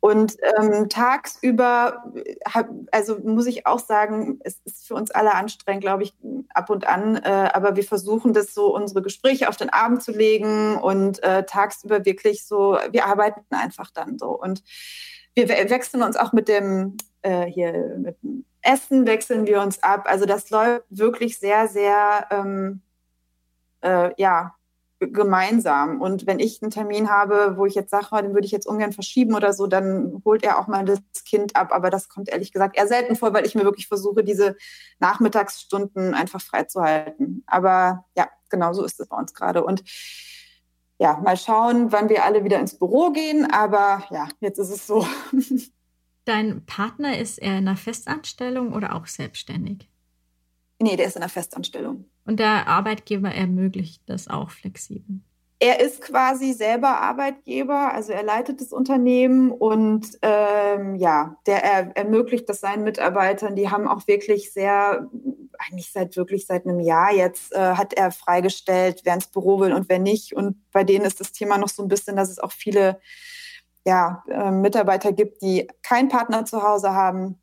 [0.00, 2.04] Und ähm, tagsüber,
[2.46, 6.14] hab, also muss ich auch sagen, es ist für uns alle anstrengend, glaube ich,
[6.50, 7.16] ab und an.
[7.16, 11.44] Äh, aber wir versuchen das so, unsere Gespräche auf den Abend zu legen und äh,
[11.44, 14.28] tagsüber wirklich so, wir arbeiten einfach dann so.
[14.28, 14.62] Und
[15.34, 20.04] wir wechseln uns auch mit dem, äh, hier, mit dem Essen wechseln wir uns ab.
[20.06, 22.82] Also das läuft wirklich sehr, sehr, ähm,
[23.82, 24.56] äh, ja,
[24.98, 26.00] gemeinsam.
[26.00, 28.66] Und wenn ich einen Termin habe, wo ich jetzt sage, oh, den würde ich jetzt
[28.66, 31.68] ungern verschieben oder so, dann holt er auch mal das Kind ab.
[31.72, 34.56] Aber das kommt ehrlich gesagt eher selten vor, weil ich mir wirklich versuche, diese
[34.98, 37.44] Nachmittagsstunden einfach freizuhalten.
[37.46, 39.64] Aber ja, genau so ist es bei uns gerade.
[39.64, 39.84] Und
[40.98, 43.50] ja, mal schauen, wann wir alle wieder ins Büro gehen.
[43.50, 45.06] Aber ja, jetzt ist es so.
[46.26, 49.88] Dein Partner ist er in einer Festanstellung oder auch selbstständig?
[50.80, 52.04] Nee, der ist in einer Festanstellung.
[52.24, 55.20] Und der Arbeitgeber ermöglicht das auch flexibel?
[55.60, 61.96] Er ist quasi selber Arbeitgeber, also er leitet das Unternehmen und ähm, ja, der er,
[61.96, 63.54] ermöglicht das seinen Mitarbeitern.
[63.54, 65.08] Die haben auch wirklich sehr,
[65.58, 69.72] eigentlich seit wirklich seit einem Jahr jetzt, äh, hat er freigestellt, wer ins Büro will
[69.72, 70.34] und wer nicht.
[70.34, 73.00] Und bei denen ist das Thema noch so ein bisschen, dass es auch viele
[73.86, 77.40] ja, äh, Mitarbeiter gibt, die keinen Partner zu Hause haben,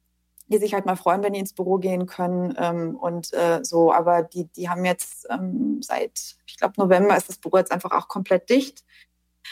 [0.47, 3.93] die sich halt mal freuen, wenn die ins Büro gehen können ähm, und äh, so.
[3.93, 7.91] Aber die, die haben jetzt ähm, seit, ich glaube, November ist das Büro jetzt einfach
[7.91, 8.83] auch komplett dicht.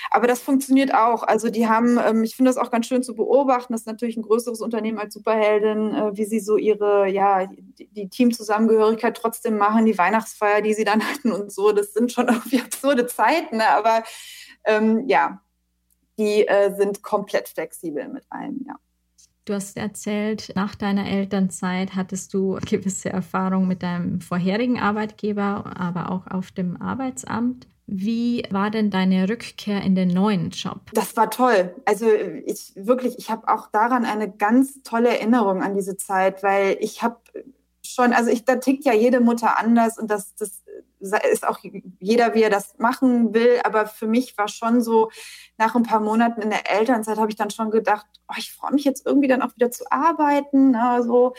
[0.10, 1.24] Aber das funktioniert auch.
[1.24, 4.18] Also die haben, ähm, ich finde das auch ganz schön zu beobachten, das ist natürlich
[4.18, 9.58] ein größeres Unternehmen als Superheldin, äh, wie sie so ihre, ja, die, die, Teamzusammengehörigkeit trotzdem
[9.58, 11.72] machen, die Weihnachtsfeier, die sie dann hatten und so.
[11.72, 13.70] Das sind schon irgendwie absurde Zeiten, ne?
[13.70, 14.04] aber
[14.66, 15.42] ähm, ja,
[16.18, 18.76] die äh, sind komplett flexibel mit allem, ja.
[19.46, 26.12] Du hast erzählt, nach deiner Elternzeit hattest du gewisse Erfahrungen mit deinem vorherigen Arbeitgeber, aber
[26.12, 27.68] auch auf dem Arbeitsamt.
[27.88, 30.80] Wie war denn deine Rückkehr in den neuen Job?
[30.94, 31.76] Das war toll.
[31.86, 32.06] Also
[32.46, 37.02] ich wirklich, ich habe auch daran eine ganz tolle Erinnerung an diese Zeit, weil ich
[37.02, 37.18] habe
[37.84, 40.62] schon, also ich, da tickt ja jede Mutter anders und das, das
[41.02, 41.60] ist auch
[42.00, 43.60] jeder, wie er das machen will.
[43.64, 45.10] Aber für mich war schon so,
[45.58, 48.74] nach ein paar Monaten in der Elternzeit habe ich dann schon gedacht, oh, ich freue
[48.74, 50.72] mich jetzt irgendwie dann auch wieder zu arbeiten.
[50.72, 51.34] Ne, so.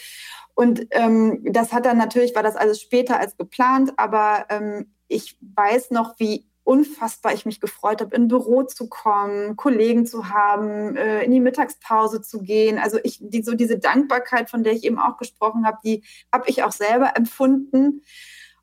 [0.54, 5.36] Und ähm, das hat dann natürlich, war das alles später als geplant, aber ähm, ich
[5.40, 10.28] weiß noch, wie unfassbar ich mich gefreut habe, in ein Büro zu kommen, Kollegen zu
[10.28, 12.78] haben, äh, in die Mittagspause zu gehen.
[12.78, 16.44] Also ich, die, so diese Dankbarkeit, von der ich eben auch gesprochen habe, die habe
[16.48, 18.02] ich auch selber empfunden.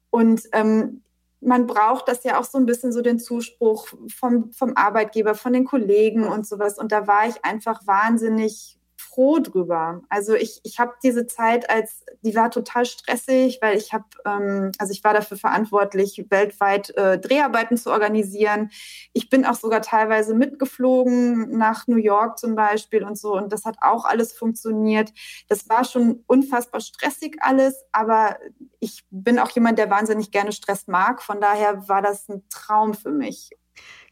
[0.10, 1.04] Und ähm,
[1.42, 5.54] man braucht das ja auch so ein bisschen so den Zuspruch vom, vom Arbeitgeber, von
[5.54, 6.78] den Kollegen und sowas.
[6.78, 8.79] Und da war ich einfach wahnsinnig
[9.20, 10.02] froh drüber.
[10.08, 14.72] Also ich, ich habe diese Zeit als, die war total stressig, weil ich habe, ähm,
[14.78, 18.70] also ich war dafür verantwortlich, weltweit äh, Dreharbeiten zu organisieren.
[19.12, 23.36] Ich bin auch sogar teilweise mitgeflogen nach New York zum Beispiel und so.
[23.36, 25.12] Und das hat auch alles funktioniert.
[25.50, 28.38] Das war schon unfassbar stressig alles, aber
[28.80, 31.22] ich bin auch jemand, der wahnsinnig gerne Stress mag.
[31.22, 33.50] Von daher war das ein Traum für mich.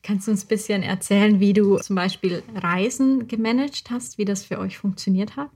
[0.04, 4.44] Kannst du uns ein bisschen erzählen, wie du zum Beispiel Reisen gemanagt hast, wie das
[4.44, 5.50] für euch funktioniert hat?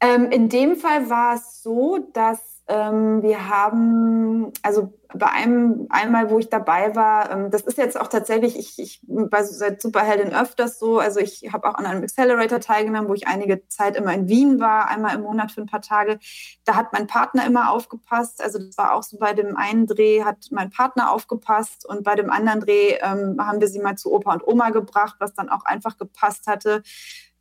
[0.00, 6.30] Ähm, in dem Fall war es so, dass ähm, wir haben, also bei einem einmal,
[6.30, 10.32] wo ich dabei war, ähm, das ist jetzt auch tatsächlich, ich, ich war seit Superheldin
[10.32, 14.14] öfters so, also ich habe auch an einem Accelerator teilgenommen, wo ich einige Zeit immer
[14.14, 16.18] in Wien war, einmal im Monat für ein paar Tage.
[16.64, 20.22] Da hat mein Partner immer aufgepasst, also das war auch so bei dem einen Dreh
[20.22, 24.12] hat mein Partner aufgepasst und bei dem anderen Dreh ähm, haben wir sie mal zu
[24.12, 26.82] Opa und Oma gebracht, was dann auch einfach gepasst hatte.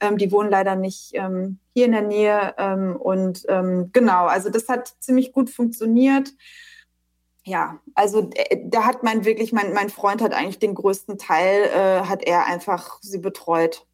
[0.02, 4.50] Ähm, die wohnen leider nicht ähm, hier in der Nähe ähm, und ähm, genau, also
[4.50, 6.34] das hat ziemlich gut funktioniert
[7.44, 11.64] ja, also äh, da hat man wirklich, mein, mein Freund hat eigentlich den größten Teil,
[11.64, 13.86] äh, hat er einfach sie betreut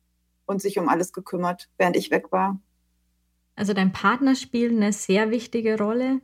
[0.46, 2.60] und sich um alles gekümmert, während ich weg war.
[3.56, 6.22] Also dein Partner spielt eine sehr wichtige Rolle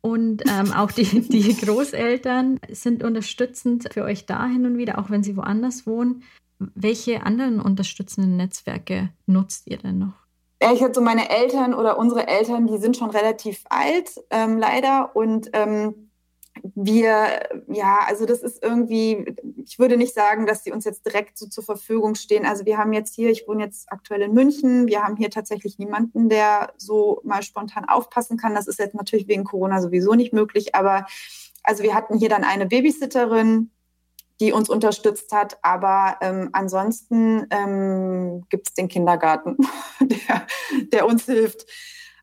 [0.00, 5.08] und ähm, auch die, die Großeltern sind unterstützend für euch da hin und wieder, auch
[5.08, 6.24] wenn sie woanders wohnen.
[6.58, 10.14] Welche anderen unterstützenden Netzwerke nutzt ihr denn noch?
[10.58, 15.14] Ehrlich gesagt, so meine Eltern oder unsere Eltern, die sind schon relativ alt, ähm, leider.
[15.14, 16.06] Und ähm,
[16.74, 21.36] wir, ja, also das ist irgendwie, ich würde nicht sagen, dass sie uns jetzt direkt
[21.36, 22.46] so zur Verfügung stehen.
[22.46, 25.78] Also wir haben jetzt hier, ich wohne jetzt aktuell in München, wir haben hier tatsächlich
[25.78, 28.54] niemanden, der so mal spontan aufpassen kann.
[28.54, 31.06] Das ist jetzt natürlich wegen Corona sowieso nicht möglich, aber
[31.62, 33.70] also wir hatten hier dann eine Babysitterin,
[34.40, 39.56] die uns unterstützt hat, aber ähm, ansonsten ähm, gibt es den Kindergarten,
[40.00, 40.46] der,
[40.92, 41.66] der uns hilft.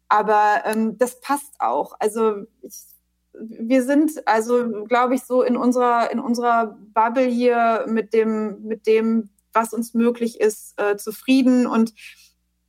[0.10, 1.96] Aber ähm, das passt auch.
[2.00, 2.94] Also ich
[3.34, 8.88] wir sind also, glaube ich, so in unserer, in unserer Bubble hier mit dem, mit
[8.88, 11.68] dem, was uns möglich ist, äh, zufrieden.
[11.68, 11.94] Und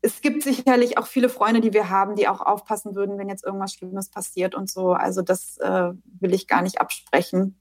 [0.00, 3.44] es gibt sicherlich auch viele Freunde, die wir haben, die auch aufpassen würden, wenn jetzt
[3.44, 4.92] irgendwas Schlimmes passiert und so.
[4.92, 7.58] Also das äh, will ich gar nicht absprechen.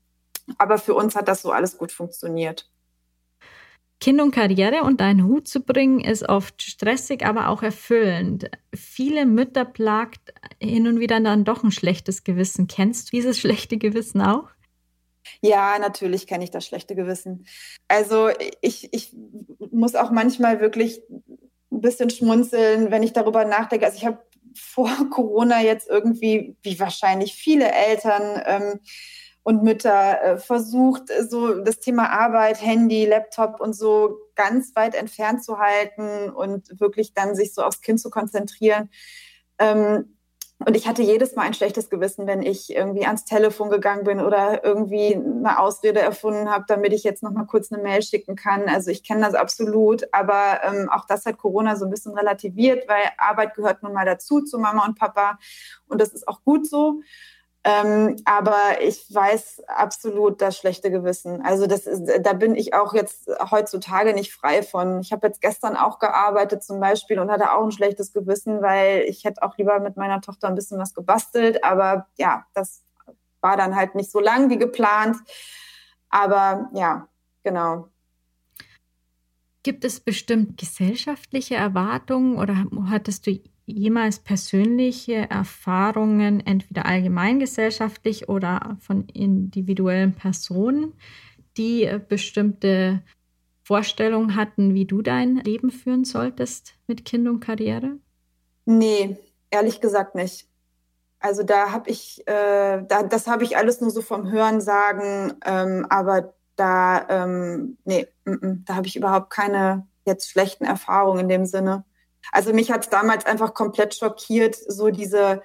[0.57, 2.69] Aber für uns hat das so alles gut funktioniert.
[4.03, 8.51] Kind und Karriere unter einen Hut zu bringen, ist oft stressig, aber auch erfüllend.
[8.75, 12.67] Viele Mütter plagt hin und wieder dann doch ein schlechtes Gewissen.
[12.67, 14.49] Kennst du dieses schlechte Gewissen auch?
[15.41, 17.45] Ja, natürlich kenne ich das schlechte Gewissen.
[17.87, 18.29] Also
[18.59, 19.15] ich, ich
[19.71, 21.01] muss auch manchmal wirklich
[21.71, 23.85] ein bisschen schmunzeln, wenn ich darüber nachdenke.
[23.85, 24.21] Also ich habe
[24.55, 28.79] vor Corona jetzt irgendwie, wie wahrscheinlich viele Eltern, ähm,
[29.43, 34.95] und Mütter äh, versucht, äh, so das Thema Arbeit, Handy, Laptop und so ganz weit
[34.95, 38.89] entfernt zu halten und wirklich dann sich so aufs Kind zu konzentrieren.
[39.59, 40.15] Ähm,
[40.65, 44.21] und ich hatte jedes Mal ein schlechtes Gewissen, wenn ich irgendwie ans Telefon gegangen bin
[44.21, 48.37] oder irgendwie eine Ausrede erfunden habe, damit ich jetzt noch mal kurz eine Mail schicken
[48.37, 48.69] kann.
[48.69, 52.87] Also ich kenne das absolut, aber ähm, auch das hat Corona so ein bisschen relativiert,
[52.87, 55.37] weil Arbeit gehört nun mal dazu zu Mama und Papa
[55.87, 57.01] und das ist auch gut so.
[57.65, 61.41] Ähm, aber ich weiß absolut das schlechte Gewissen.
[61.43, 64.99] Also das ist, da bin ich auch jetzt heutzutage nicht frei von.
[64.99, 69.05] Ich habe jetzt gestern auch gearbeitet zum Beispiel und hatte auch ein schlechtes Gewissen, weil
[69.07, 71.63] ich hätte auch lieber mit meiner Tochter ein bisschen was gebastelt.
[71.63, 72.83] Aber ja, das
[73.39, 75.17] war dann halt nicht so lang wie geplant.
[76.09, 77.07] Aber ja,
[77.43, 77.87] genau.
[79.63, 89.07] Gibt es bestimmt gesellschaftliche Erwartungen oder hattest du jemals persönliche Erfahrungen, entweder allgemeingesellschaftlich oder von
[89.07, 90.93] individuellen Personen,
[91.57, 93.01] die äh, bestimmte
[93.63, 97.97] Vorstellungen hatten, wie du dein Leben führen solltest mit Kind und Karriere?
[98.65, 99.17] Nee,
[99.51, 100.47] ehrlich gesagt nicht.
[101.19, 105.33] Also da habe ich, äh, da, das habe ich alles nur so vom Hören sagen,
[105.45, 111.21] ähm, aber da, ähm, nee, m -m, da habe ich überhaupt keine jetzt schlechten Erfahrungen
[111.21, 111.85] in dem Sinne.
[112.31, 115.41] Also mich hat es damals einfach komplett schockiert, so diese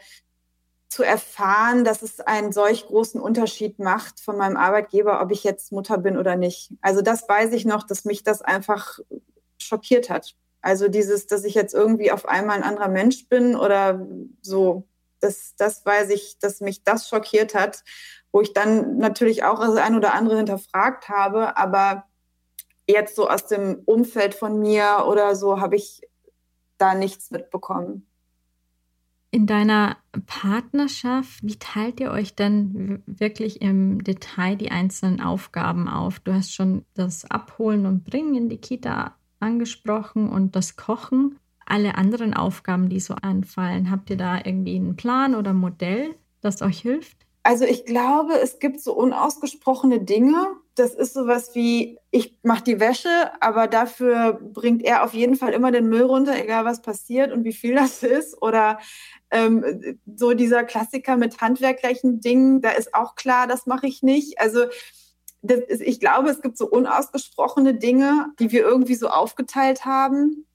[0.89, 5.71] zu erfahren, dass es einen solch großen Unterschied macht von meinem Arbeitgeber, ob ich jetzt
[5.71, 6.73] Mutter bin oder nicht.
[6.81, 8.99] Also das weiß ich noch, dass mich das einfach
[9.59, 10.35] schockiert hat.
[10.63, 14.07] Also dieses, dass ich jetzt irgendwie auf einmal ein anderer Mensch bin oder
[14.41, 14.89] so,
[15.21, 17.85] das, das weiß ich, dass mich das schockiert hat.
[18.33, 22.05] wo ich dann natürlich auch das ein oder andere hinterfragt habe, aber
[22.87, 26.03] jetzt so aus dem Umfeld von mir oder so habe ich
[26.79, 28.07] da nichts mitbekommen.
[29.31, 36.19] In deiner Partnerschaft, wie teilt ihr euch denn wirklich im Detail die einzelnen Aufgaben auf?
[36.21, 41.39] Du hast schon das Abholen und Bringen in die Kita angesprochen und das Kochen.
[41.67, 46.15] Alle anderen Aufgaben, die so anfallen, habt ihr da irgendwie einen Plan oder ein Modell,
[46.41, 47.27] das euch hilft?
[47.43, 50.57] Also ich glaube, es gibt so unausgesprochene Dinge.
[50.79, 53.09] Das ist sowas wie, ich mache die Wäsche,
[53.41, 57.45] aber dafür bringt er auf jeden Fall immer den Müll runter, egal was passiert und
[57.45, 58.41] wie viel das ist.
[58.41, 58.79] Oder
[59.31, 64.41] ähm, so dieser Klassiker mit handwerklichen Dingen, da ist auch klar, das mache ich nicht.
[64.41, 64.67] Also
[65.43, 70.47] ist, ich glaube, es gibt so unausgesprochene Dinge, die wir irgendwie so aufgeteilt haben.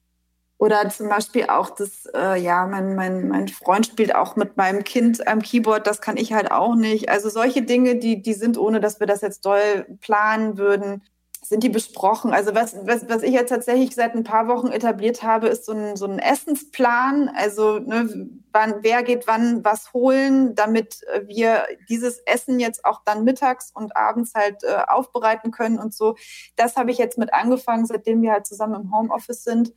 [0.56, 4.84] Oder zum Beispiel auch das, äh, ja, mein, mein, mein Freund spielt auch mit meinem
[4.84, 7.08] Kind am Keyboard, das kann ich halt auch nicht.
[7.08, 11.02] Also solche Dinge, die, die sind, ohne dass wir das jetzt doll planen würden,
[11.42, 12.32] sind die besprochen.
[12.32, 15.72] Also was, was, was ich jetzt tatsächlich seit ein paar Wochen etabliert habe, ist so
[15.72, 17.30] ein, so ein Essensplan.
[17.34, 23.24] Also ne, wann, wer geht wann was holen, damit wir dieses Essen jetzt auch dann
[23.24, 26.16] mittags und abends halt äh, aufbereiten können und so.
[26.56, 29.72] Das habe ich jetzt mit angefangen, seitdem wir halt zusammen im Homeoffice sind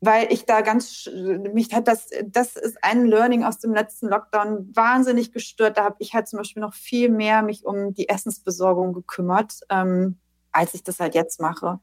[0.00, 1.08] weil ich da ganz,
[1.52, 5.78] mich hat das, das ist ein Learning aus dem letzten Lockdown wahnsinnig gestört.
[5.78, 9.60] Da habe ich halt zum Beispiel noch viel mehr mich um die Essensbesorgung gekümmert.
[9.68, 10.18] Ähm,
[10.52, 11.80] als ich das halt jetzt mache.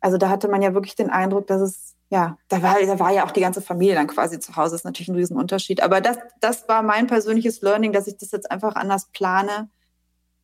[0.00, 3.10] Also da hatte man ja wirklich den Eindruck, dass es, ja, da war, da war
[3.10, 4.72] ja auch die ganze Familie dann quasi zu Hause.
[4.72, 5.82] Das ist natürlich ein Riesenunterschied.
[5.82, 9.68] Aber das, das war mein persönliches Learning, dass ich das jetzt einfach anders plane.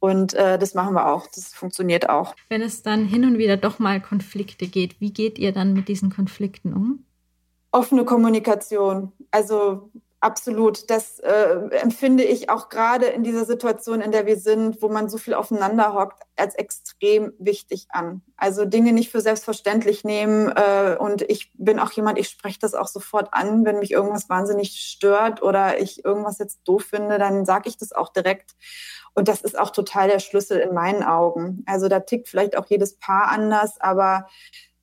[0.04, 1.26] Und äh, das machen wir auch.
[1.34, 2.34] Das funktioniert auch.
[2.50, 5.88] Wenn es dann hin und wieder doch mal Konflikte geht, wie geht ihr dann mit
[5.88, 7.06] diesen Konflikten um?
[7.72, 9.12] Offene Kommunikation.
[9.30, 9.90] Also
[10.24, 10.88] Absolut.
[10.88, 15.10] Das äh, empfinde ich auch gerade in dieser Situation, in der wir sind, wo man
[15.10, 18.22] so viel aufeinander hockt, als extrem wichtig an.
[18.38, 20.50] Also Dinge nicht für selbstverständlich nehmen.
[20.56, 24.30] Äh, und ich bin auch jemand, ich spreche das auch sofort an, wenn mich irgendwas
[24.30, 28.52] wahnsinnig stört oder ich irgendwas jetzt doof finde, dann sage ich das auch direkt.
[29.14, 31.62] Und das ist auch total der Schlüssel in meinen Augen.
[31.66, 34.26] Also da tickt vielleicht auch jedes Paar anders, aber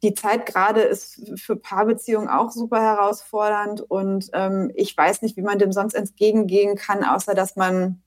[0.03, 5.43] die Zeit gerade ist für Paarbeziehungen auch super herausfordernd und ähm, ich weiß nicht, wie
[5.43, 8.01] man dem sonst entgegengehen kann, außer dass man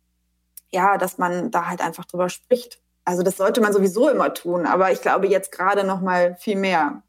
[0.73, 2.81] ja, dass man da halt einfach drüber spricht.
[3.05, 6.57] Also das sollte man sowieso immer tun, aber ich glaube jetzt gerade noch mal viel
[6.57, 7.03] mehr.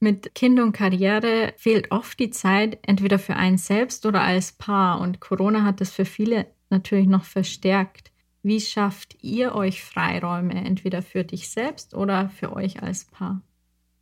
[0.00, 5.00] Mit Kind und Karriere fehlt oft die Zeit, entweder für einen selbst oder als Paar.
[5.00, 8.11] Und Corona hat das für viele natürlich noch verstärkt.
[8.42, 13.40] Wie schafft ihr euch Freiräume, entweder für dich selbst oder für euch als Paar?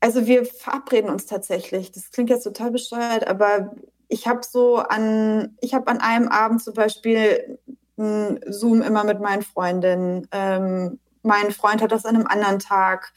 [0.01, 1.93] Also wir verabreden uns tatsächlich.
[1.93, 3.75] Das klingt jetzt total bescheuert, aber
[4.09, 7.59] ich habe so an, ich habe an einem Abend zum Beispiel
[7.99, 10.27] ein Zoom immer mit meinen Freundinnen.
[10.33, 13.13] Ähm, mein Freund hat das an einem anderen Tag.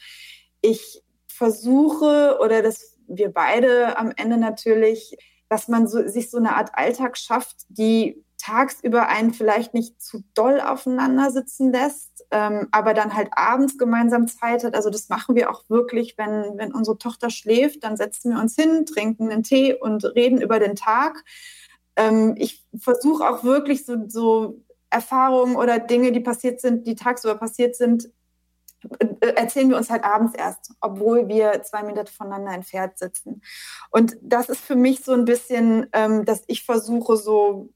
[0.60, 5.16] Ich versuche oder dass wir beide am Ende natürlich,
[5.48, 10.22] dass man so, sich so eine Art Alltag schafft, die tagsüber einen vielleicht nicht zu
[10.34, 14.74] doll aufeinander sitzen lässt, ähm, aber dann halt abends gemeinsam Zeit hat.
[14.74, 18.54] Also das machen wir auch wirklich, wenn, wenn unsere Tochter schläft, dann setzen wir uns
[18.54, 21.24] hin, trinken einen Tee und reden über den Tag.
[21.96, 27.36] Ähm, ich versuche auch wirklich so, so Erfahrungen oder Dinge, die passiert sind, die tagsüber
[27.36, 28.10] passiert sind,
[28.98, 33.40] äh, erzählen wir uns halt abends erst, obwohl wir zwei Meter voneinander entfernt sitzen.
[33.90, 37.70] Und das ist für mich so ein bisschen, ähm, dass ich versuche, so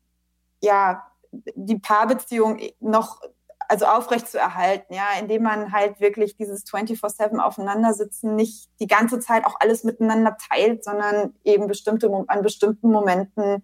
[0.63, 3.21] ja, die Paarbeziehung noch
[3.69, 9.21] also aufrecht zu erhalten, ja, indem man halt wirklich dieses 24-7 aufeinandersitzen nicht die ganze
[9.21, 13.63] Zeit auch alles miteinander teilt, sondern eben bestimmte, an bestimmten Momenten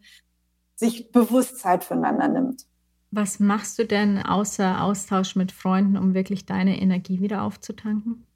[0.77, 2.67] sich bewusst Zeit füreinander nimmt.
[3.11, 8.27] Was machst du denn außer Austausch mit Freunden, um wirklich deine Energie wieder aufzutanken?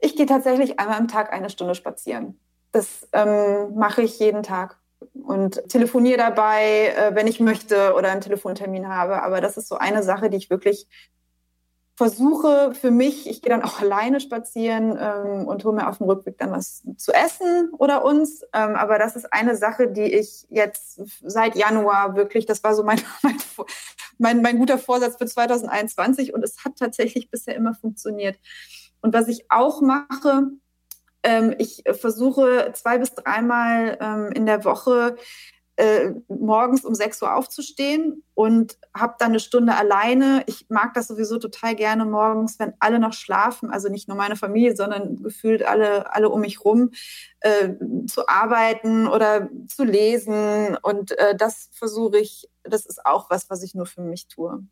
[0.00, 2.38] Ich gehe tatsächlich einmal am Tag eine Stunde spazieren.
[2.72, 4.79] Das ähm, mache ich jeden Tag
[5.14, 9.22] und telefoniere dabei, äh, wenn ich möchte oder einen Telefontermin habe.
[9.22, 10.86] Aber das ist so eine Sache, die ich wirklich
[12.00, 16.06] versuche für mich, ich gehe dann auch alleine spazieren ähm, und hole mir auf dem
[16.06, 18.42] Rückweg dann was zu essen oder uns.
[18.54, 22.84] Ähm, aber das ist eine Sache, die ich jetzt seit Januar wirklich, das war so
[22.84, 23.36] mein, mein,
[24.16, 28.38] mein, mein guter Vorsatz für 2021 und es hat tatsächlich bisher immer funktioniert.
[29.02, 30.48] Und was ich auch mache,
[31.22, 35.16] ähm, ich versuche zwei bis dreimal ähm, in der Woche
[35.80, 40.42] äh, morgens um 6 Uhr aufzustehen und habe dann eine Stunde alleine.
[40.46, 44.36] Ich mag das sowieso total gerne morgens, wenn alle noch schlafen, also nicht nur meine
[44.36, 46.90] Familie, sondern gefühlt alle, alle um mich rum,
[47.40, 47.70] äh,
[48.06, 50.76] zu arbeiten oder zu lesen.
[50.82, 54.62] Und äh, das versuche ich, das ist auch was, was ich nur für mich tue.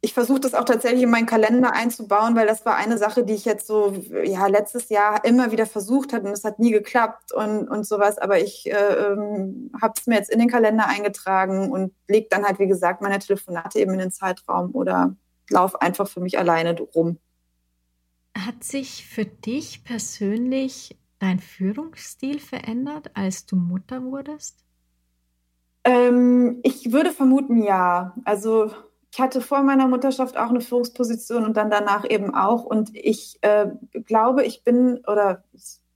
[0.00, 3.34] Ich versuche das auch tatsächlich in meinen Kalender einzubauen, weil das war eine Sache, die
[3.34, 3.92] ich jetzt so
[4.24, 8.18] ja letztes Jahr immer wieder versucht habe und es hat nie geklappt und, und sowas.
[8.18, 12.44] Aber ich äh, ähm, habe es mir jetzt in den Kalender eingetragen und lege dann
[12.44, 15.16] halt, wie gesagt, meine Telefonate eben in den Zeitraum oder
[15.50, 17.18] laufe einfach für mich alleine rum.
[18.36, 24.58] Hat sich für dich persönlich dein Führungsstil verändert, als du Mutter wurdest?
[25.84, 28.14] Ähm, ich würde vermuten, ja.
[28.24, 28.70] Also
[29.16, 32.64] ich hatte vor meiner Mutterschaft auch eine Führungsposition und dann danach eben auch.
[32.64, 33.68] Und ich äh,
[34.04, 35.42] glaube, ich bin oder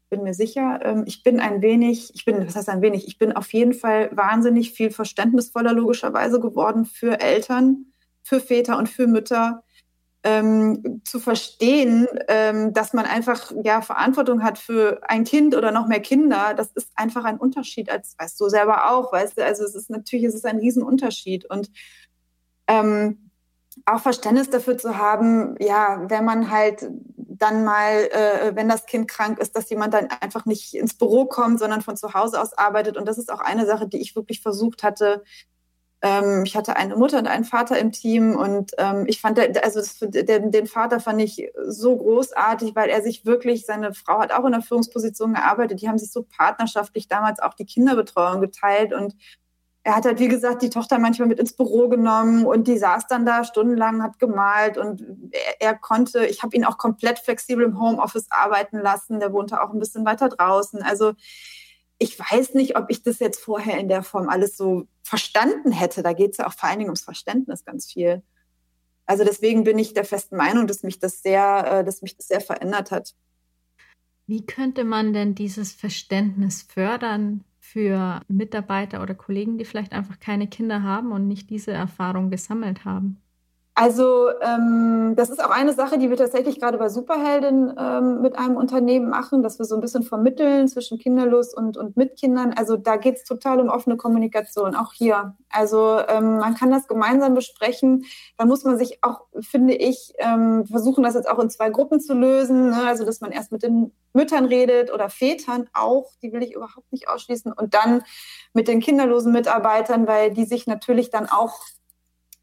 [0.08, 3.18] bin mir sicher, ähm, ich bin ein wenig, ich bin, was heißt ein wenig, ich
[3.18, 7.92] bin auf jeden Fall wahnsinnig viel verständnisvoller logischerweise geworden für Eltern,
[8.22, 9.64] für Väter und für Mütter.
[10.22, 15.88] Ähm, zu verstehen, ähm, dass man einfach ja Verantwortung hat für ein Kind oder noch
[15.88, 19.64] mehr Kinder, das ist einfach ein Unterschied, als weißt du selber auch, weißt du, also
[19.64, 21.70] es ist natürlich, es ist ein Riesenunterschied und
[22.70, 23.30] ähm,
[23.86, 29.08] auch Verständnis dafür zu haben, ja, wenn man halt dann mal, äh, wenn das Kind
[29.08, 32.52] krank ist, dass jemand dann einfach nicht ins Büro kommt, sondern von zu Hause aus
[32.52, 32.96] arbeitet.
[32.96, 35.24] Und das ist auch eine Sache, die ich wirklich versucht hatte.
[36.02, 39.80] Ähm, ich hatte eine Mutter und einen Vater im Team und ähm, ich fand, also
[39.80, 44.32] das, den, den Vater fand ich so großartig, weil er sich wirklich, seine Frau hat
[44.32, 48.92] auch in der Führungsposition gearbeitet, die haben sich so partnerschaftlich damals auch die Kinderbetreuung geteilt
[48.92, 49.14] und
[49.82, 53.06] er hat halt, wie gesagt, die Tochter manchmal mit ins Büro genommen und die saß
[53.06, 55.02] dann da stundenlang, hat gemalt und
[55.32, 59.20] er, er konnte, ich habe ihn auch komplett flexibel im Homeoffice arbeiten lassen.
[59.20, 60.82] Der wohnte auch ein bisschen weiter draußen.
[60.82, 61.14] Also
[61.98, 66.02] ich weiß nicht, ob ich das jetzt vorher in der Form alles so verstanden hätte.
[66.02, 68.22] Da geht es ja auch vor allen Dingen ums Verständnis ganz viel.
[69.06, 72.28] Also deswegen bin ich der festen Meinung, dass mich das sehr, äh, dass mich das
[72.28, 73.14] sehr verändert hat.
[74.26, 80.48] Wie könnte man denn dieses Verständnis fördern für Mitarbeiter oder Kollegen, die vielleicht einfach keine
[80.48, 83.22] Kinder haben und nicht diese Erfahrung gesammelt haben?
[83.80, 88.38] Also ähm, das ist auch eine Sache, die wir tatsächlich gerade bei Superheldin ähm, mit
[88.38, 92.52] einem Unternehmen machen, dass wir so ein bisschen vermitteln zwischen kinderlos und, und mit Kindern.
[92.54, 95.34] Also da geht es total um offene Kommunikation, auch hier.
[95.48, 98.04] Also ähm, man kann das gemeinsam besprechen.
[98.36, 102.00] Da muss man sich auch, finde ich, ähm, versuchen, das jetzt auch in zwei Gruppen
[102.00, 102.68] zu lösen.
[102.68, 102.82] Ne?
[102.86, 106.92] Also dass man erst mit den Müttern redet oder Vätern auch, die will ich überhaupt
[106.92, 107.50] nicht ausschließen.
[107.50, 108.02] Und dann
[108.52, 111.62] mit den kinderlosen Mitarbeitern, weil die sich natürlich dann auch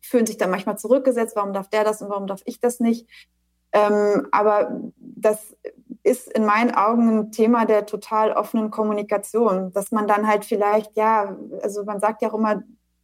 [0.07, 3.07] fühlen sich dann manchmal zurückgesetzt, warum darf der das und warum darf ich das nicht?
[3.73, 5.55] Ähm, aber das
[6.03, 10.95] ist in meinen Augen ein Thema der total offenen Kommunikation, dass man dann halt vielleicht,
[10.95, 12.63] ja, also man sagt ja auch immer,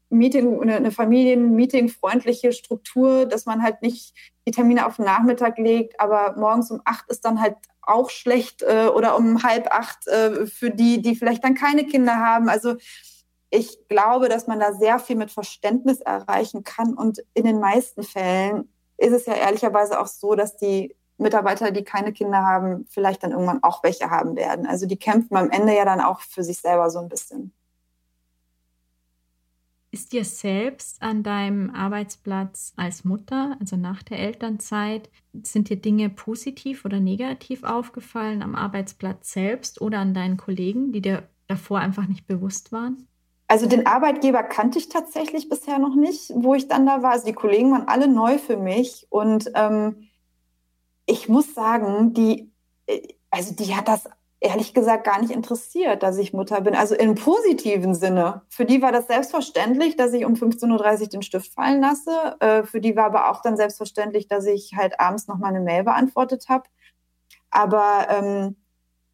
[0.10, 4.14] Meeting, eine, eine Familien-Meeting-freundliche Struktur, dass man halt nicht
[4.48, 8.62] die Termine auf den Nachmittag legt, aber morgens um acht ist dann halt auch schlecht
[8.62, 12.48] äh, oder um halb acht äh, für die, die vielleicht dann keine Kinder haben.
[12.48, 12.76] Also
[13.54, 16.96] ich glaube, dass man da sehr viel mit Verständnis erreichen kann.
[16.96, 21.84] Und in den meisten Fällen ist es ja ehrlicherweise auch so, dass die Mitarbeiter, die
[21.84, 24.66] keine Kinder haben, vielleicht dann irgendwann auch welche haben werden.
[24.66, 27.54] Also die kämpfen am Ende ja dann auch für sich selber so ein bisschen.
[29.92, 35.12] Ist dir selbst an deinem Arbeitsplatz als Mutter, also nach der Elternzeit,
[35.44, 41.02] sind dir Dinge positiv oder negativ aufgefallen am Arbeitsplatz selbst oder an deinen Kollegen, die
[41.02, 43.08] dir davor einfach nicht bewusst waren?
[43.54, 47.12] Also den Arbeitgeber kannte ich tatsächlich bisher noch nicht, wo ich dann da war.
[47.12, 50.10] Also die Kollegen waren alle neu für mich und ähm,
[51.06, 52.52] ich muss sagen, die,
[52.88, 56.74] äh, also die hat das ehrlich gesagt gar nicht interessiert, dass ich Mutter bin.
[56.74, 58.42] Also im positiven Sinne.
[58.50, 62.36] Für die war das selbstverständlich, dass ich um 15.30 Uhr den Stift fallen lasse.
[62.40, 65.62] Äh, für die war aber auch dann selbstverständlich, dass ich halt abends noch mal eine
[65.62, 66.64] Mail beantwortet habe.
[67.52, 68.56] Aber ähm,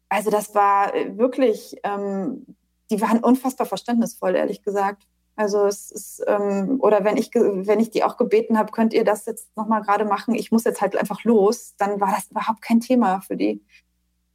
[0.08, 2.56] also das war wirklich ähm,
[2.90, 5.06] die waren unfassbar verständnisvoll, ehrlich gesagt.
[5.36, 9.04] Also es ist, ähm, oder wenn ich, wenn ich die auch gebeten habe, könnt ihr
[9.04, 12.60] das jetzt nochmal gerade machen, ich muss jetzt halt einfach los, dann war das überhaupt
[12.60, 13.64] kein Thema für die.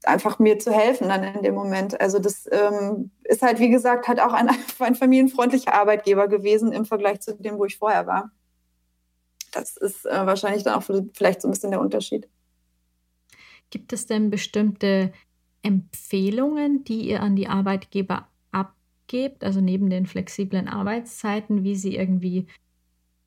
[0.03, 1.99] Einfach mir zu helfen dann in dem Moment.
[1.99, 4.49] Also das ähm, ist halt, wie gesagt, halt auch ein,
[4.80, 8.32] ein familienfreundlicher Arbeitgeber gewesen im Vergleich zu dem, wo ich vorher war.
[9.51, 10.84] Das ist äh, wahrscheinlich dann auch
[11.14, 12.28] vielleicht so ein bisschen der Unterschied.
[13.70, 15.14] Gibt es denn bestimmte
[15.62, 18.28] Empfehlungen, die ihr an die Arbeitgeber
[19.08, 22.47] gebt, also neben den flexiblen Arbeitszeiten, wie sie irgendwie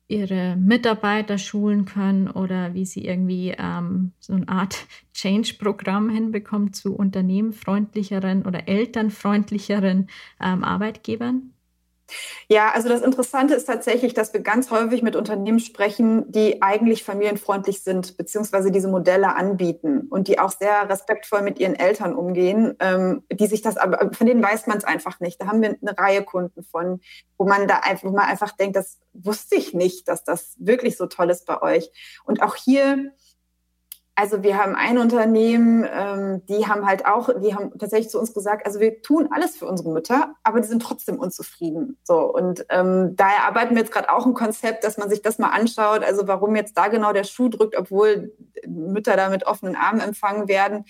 [0.09, 6.95] ihre Mitarbeiter schulen können oder wie sie irgendwie ähm, so eine Art Change-Programm hinbekommen zu
[6.95, 10.09] unternehmenfreundlicheren oder elternfreundlicheren
[10.41, 11.53] ähm, Arbeitgebern?
[12.47, 17.03] Ja, also das Interessante ist tatsächlich, dass wir ganz häufig mit Unternehmen sprechen, die eigentlich
[17.03, 22.75] familienfreundlich sind, beziehungsweise diese Modelle anbieten und die auch sehr respektvoll mit ihren Eltern umgehen,
[22.79, 25.41] ähm, die sich das aber, von denen weiß man es einfach nicht.
[25.41, 27.01] Da haben wir eine Reihe Kunden von,
[27.37, 30.97] wo man da einfach, wo man einfach denkt, das wusste ich nicht, dass das wirklich
[30.97, 31.91] so toll ist bei euch.
[32.25, 33.11] Und auch hier,
[34.19, 38.33] also wir haben ein Unternehmen, ähm, die haben halt auch, die haben tatsächlich zu uns
[38.33, 41.97] gesagt, also wir tun alles für unsere Mütter, aber die sind trotzdem unzufrieden.
[42.03, 45.39] So und ähm, daher arbeiten wir jetzt gerade auch ein Konzept, dass man sich das
[45.39, 48.33] mal anschaut, also warum jetzt da genau der Schuh drückt, obwohl
[48.67, 50.83] Mütter da mit offenen Armen empfangen werden.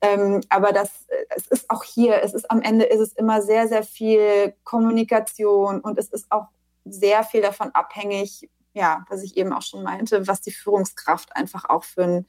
[0.00, 1.06] Ähm, aber das,
[1.36, 5.80] es ist auch hier, es ist am Ende ist es immer sehr, sehr viel Kommunikation
[5.80, 6.46] und es ist auch
[6.86, 11.68] sehr viel davon abhängig, ja, was ich eben auch schon meinte, was die Führungskraft einfach
[11.68, 12.26] auch für, ein,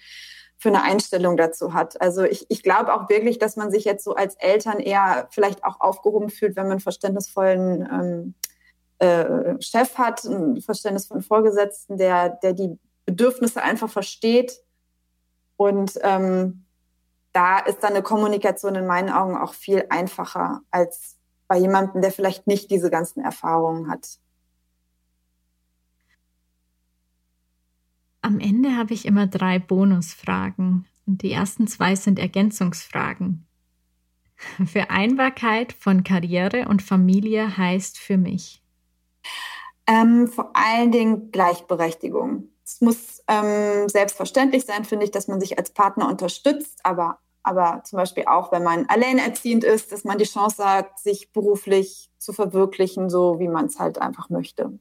[0.58, 2.02] für eine Einstellung dazu hat.
[2.02, 5.64] Also ich, ich glaube auch wirklich, dass man sich jetzt so als Eltern eher vielleicht
[5.64, 8.34] auch aufgehoben fühlt, wenn man einen verständnisvollen ähm,
[9.00, 14.60] äh, Chef hat, einen verständnisvollen Vorgesetzten, der, der die Bedürfnisse einfach versteht.
[15.56, 16.66] Und ähm,
[17.32, 21.18] da ist dann eine Kommunikation in meinen Augen auch viel einfacher als
[21.48, 24.20] bei jemandem, der vielleicht nicht diese ganzen Erfahrungen hat.
[28.24, 33.46] Am Ende habe ich immer drei Bonusfragen und die ersten zwei sind Ergänzungsfragen.
[34.66, 38.62] Vereinbarkeit von Karriere und Familie heißt für mich?
[39.88, 42.48] Ähm, vor allen Dingen Gleichberechtigung.
[42.64, 47.84] Es muss ähm, selbstverständlich sein, finde ich, dass man sich als Partner unterstützt, aber, aber
[47.84, 52.32] zum Beispiel auch, wenn man alleinerziehend ist, dass man die Chance hat, sich beruflich zu
[52.32, 54.80] verwirklichen, so wie man es halt einfach möchte.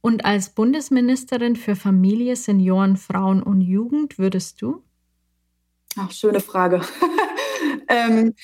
[0.00, 4.82] Und als Bundesministerin für Familie, Senioren, Frauen und Jugend würdest du?
[5.96, 6.80] Ach, schöne Frage.
[7.88, 8.34] ähm,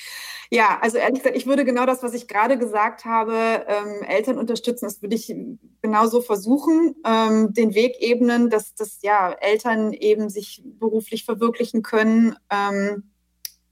[0.49, 4.37] ja, also ehrlich gesagt, ich würde genau das, was ich gerade gesagt habe, ähm, Eltern
[4.37, 5.33] unterstützen, das würde ich
[5.81, 12.35] genauso versuchen, ähm, den Weg ebnen, dass, dass ja, Eltern eben sich beruflich verwirklichen können
[12.49, 13.11] ähm,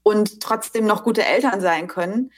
[0.02, 2.30] und trotzdem noch gute Eltern sein können.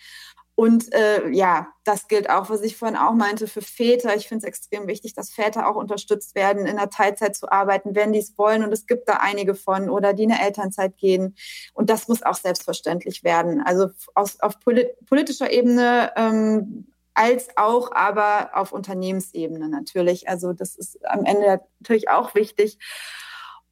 [0.58, 4.16] Und äh, ja, das gilt auch, was ich vorhin auch meinte, für Väter.
[4.16, 7.94] Ich finde es extrem wichtig, dass Väter auch unterstützt werden, in der Teilzeit zu arbeiten,
[7.94, 8.64] wenn die es wollen.
[8.64, 11.36] Und es gibt da einige von oder die in eine Elternzeit gehen.
[11.74, 13.62] Und das muss auch selbstverständlich werden.
[13.64, 20.28] Also aus, auf polit politischer Ebene ähm, als auch aber auf Unternehmensebene natürlich.
[20.28, 22.80] Also das ist am Ende natürlich auch wichtig.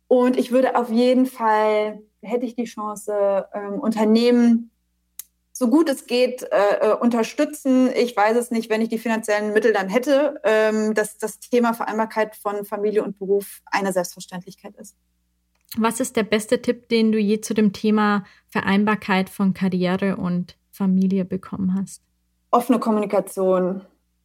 [0.07, 4.70] Und ich würde auf jeden Fall, hätte ich die Chance, ähm, Unternehmen
[5.59, 7.91] so gut es geht äh, äh, unterstützen.
[7.97, 11.73] Ich weiß es nicht, wenn ich die finanziellen Mittel dann hätte, ähm, dass das Thema
[11.73, 14.97] Vereinbarkeit von Familie und Beruf eine Selbstverständlichkeit ist.
[15.79, 20.59] Was ist der beste Tipp, den du je zu dem Thema Vereinbarkeit von Karriere und
[20.71, 22.03] Familie bekommen hast?
[22.51, 23.81] Offene Kommunikation.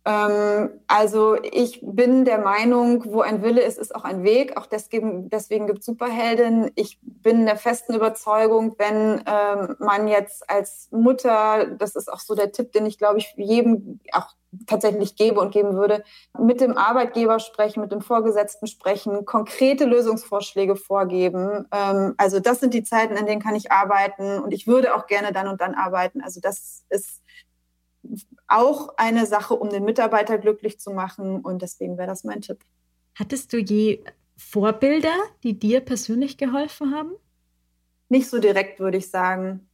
[0.06, 4.58] Ähm, also ich bin der Meinung, wo ein Wille ist, ist auch ein Weg.
[4.58, 6.72] Auch deswegen, deswegen gibt es Superhelden.
[6.76, 12.36] Ich bin der festen Überzeugung, wenn ähm, man jetzt als Mutter, das ist auch so
[12.36, 14.36] der Tipp, den ich glaube ich jedem auch
[14.68, 16.04] tatsächlich gebe und geben würde,
[16.38, 21.68] mit dem Arbeitgeber sprechen, mit dem Vorgesetzten sprechen, konkrete Lösungsvorschläge vorgeben.
[21.72, 25.08] Ähm, also das sind die Zeiten, in denen kann ich arbeiten und ich würde auch
[25.08, 26.22] gerne dann und dann arbeiten.
[26.22, 27.21] Also das ist
[28.48, 31.42] auch eine Sache, um den Mitarbeiter glücklich zu machen.
[31.42, 32.60] Und deswegen wäre das mein Tipp.
[33.16, 34.04] Hattest du je
[34.38, 37.12] Vorbilder, die dir persönlich geholfen haben?
[38.10, 39.70] Nicht so direkt, würde ich sagen.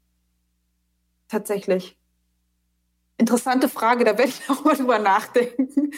[1.27, 1.97] Tatsächlich.
[3.17, 5.91] Interessante Frage, da werde ich noch mal drüber nachdenken.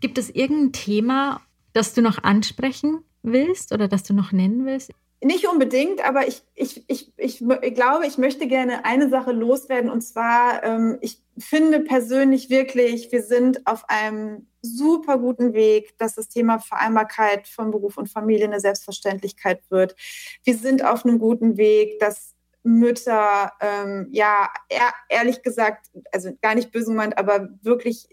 [0.00, 1.40] Gibt es irgendein Thema,
[1.72, 4.92] das du noch ansprechen willst oder das du noch nennen willst?
[5.20, 7.38] Nicht unbedingt, aber ich, ich, ich, ich,
[7.74, 9.90] glaube, ich möchte gerne eine Sache loswerden.
[9.90, 16.14] Und zwar, ähm, ich finde persönlich wirklich, wir sind auf einem super guten Weg, dass
[16.14, 19.96] das Thema Vereinbarkeit von Beruf und Familie eine Selbstverständlichkeit wird.
[20.44, 26.54] Wir sind auf einem guten Weg, dass Mütter, ähm, ja, ehr, ehrlich gesagt, also gar
[26.54, 28.08] nicht böse gemeint, aber wirklich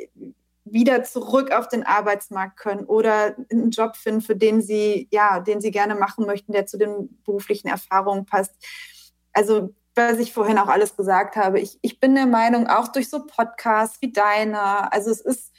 [0.66, 5.62] wieder zurück auf den Arbeitsmarkt können oder einen Job finden, für den sie, ja, den
[5.62, 8.54] sie gerne machen möchten, der zu den beruflichen Erfahrungen passt.
[9.32, 13.10] Also, was ich vorhin auch alles gesagt habe, ich, ich bin der Meinung, auch durch
[13.10, 15.54] so Podcasts wie deiner, also es ist,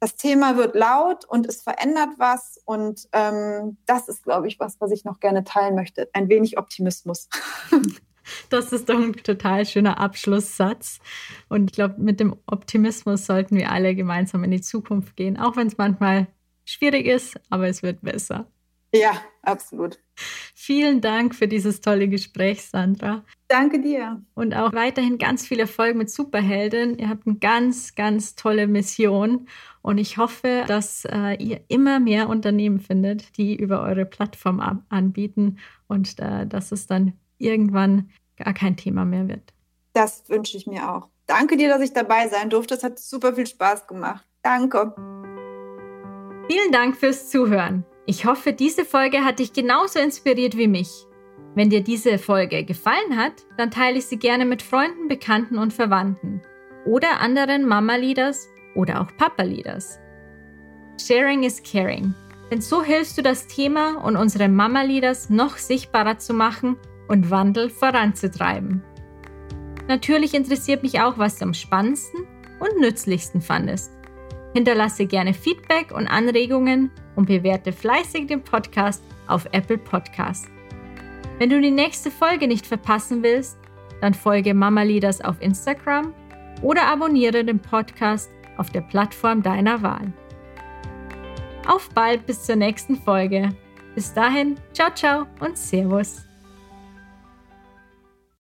[0.00, 4.80] das Thema wird laut und es verändert was und ähm, das ist, glaube ich, was,
[4.80, 6.08] was ich noch gerne teilen möchte.
[6.12, 7.28] Ein wenig Optimismus.
[8.50, 11.00] Das ist doch ein total schöner Abschlusssatz.
[11.48, 15.56] Und ich glaube, mit dem Optimismus sollten wir alle gemeinsam in die Zukunft gehen, auch
[15.56, 16.28] wenn es manchmal
[16.64, 18.50] schwierig ist, aber es wird besser.
[18.94, 19.98] Ja, absolut.
[20.54, 23.22] Vielen Dank für dieses tolle Gespräch, Sandra.
[23.46, 24.22] Danke dir.
[24.34, 26.98] Und auch weiterhin ganz viel Erfolg mit Superheldin.
[26.98, 29.46] Ihr habt eine ganz, ganz tolle Mission.
[29.82, 35.58] Und ich hoffe, dass äh, ihr immer mehr Unternehmen findet, die über eure Plattform anbieten
[35.86, 39.52] und äh, dass es dann irgendwann gar kein Thema mehr wird.
[39.92, 41.08] Das wünsche ich mir auch.
[41.26, 42.74] Danke dir, dass ich dabei sein durfte.
[42.74, 44.24] Es hat super viel Spaß gemacht.
[44.42, 44.94] Danke.
[46.48, 47.84] Vielen Dank fürs Zuhören.
[48.06, 51.06] Ich hoffe, diese Folge hat dich genauso inspiriert wie mich.
[51.54, 55.72] Wenn dir diese Folge gefallen hat, dann teile ich sie gerne mit Freunden, Bekannten und
[55.72, 56.40] Verwandten
[56.86, 59.98] oder anderen Mama-Leaders oder auch Papa-Leaders.
[60.98, 62.14] Sharing is caring.
[62.50, 66.76] Denn so hilfst du das Thema und unsere Mama-Leaders noch sichtbarer zu machen
[67.08, 68.82] und Wandel voranzutreiben.
[69.88, 72.26] Natürlich interessiert mich auch, was du am spannendsten
[72.60, 73.92] und nützlichsten fandest.
[74.54, 80.46] Hinterlasse gerne Feedback und Anregungen und bewerte fleißig den Podcast auf Apple Podcast.
[81.38, 83.58] Wenn du die nächste Folge nicht verpassen willst,
[84.00, 86.12] dann folge Mama Leaders auf Instagram
[86.62, 90.12] oder abonniere den Podcast auf der Plattform deiner Wahl.
[91.66, 93.50] Auf bald bis zur nächsten Folge.
[93.94, 96.27] Bis dahin, ciao, ciao und Servus.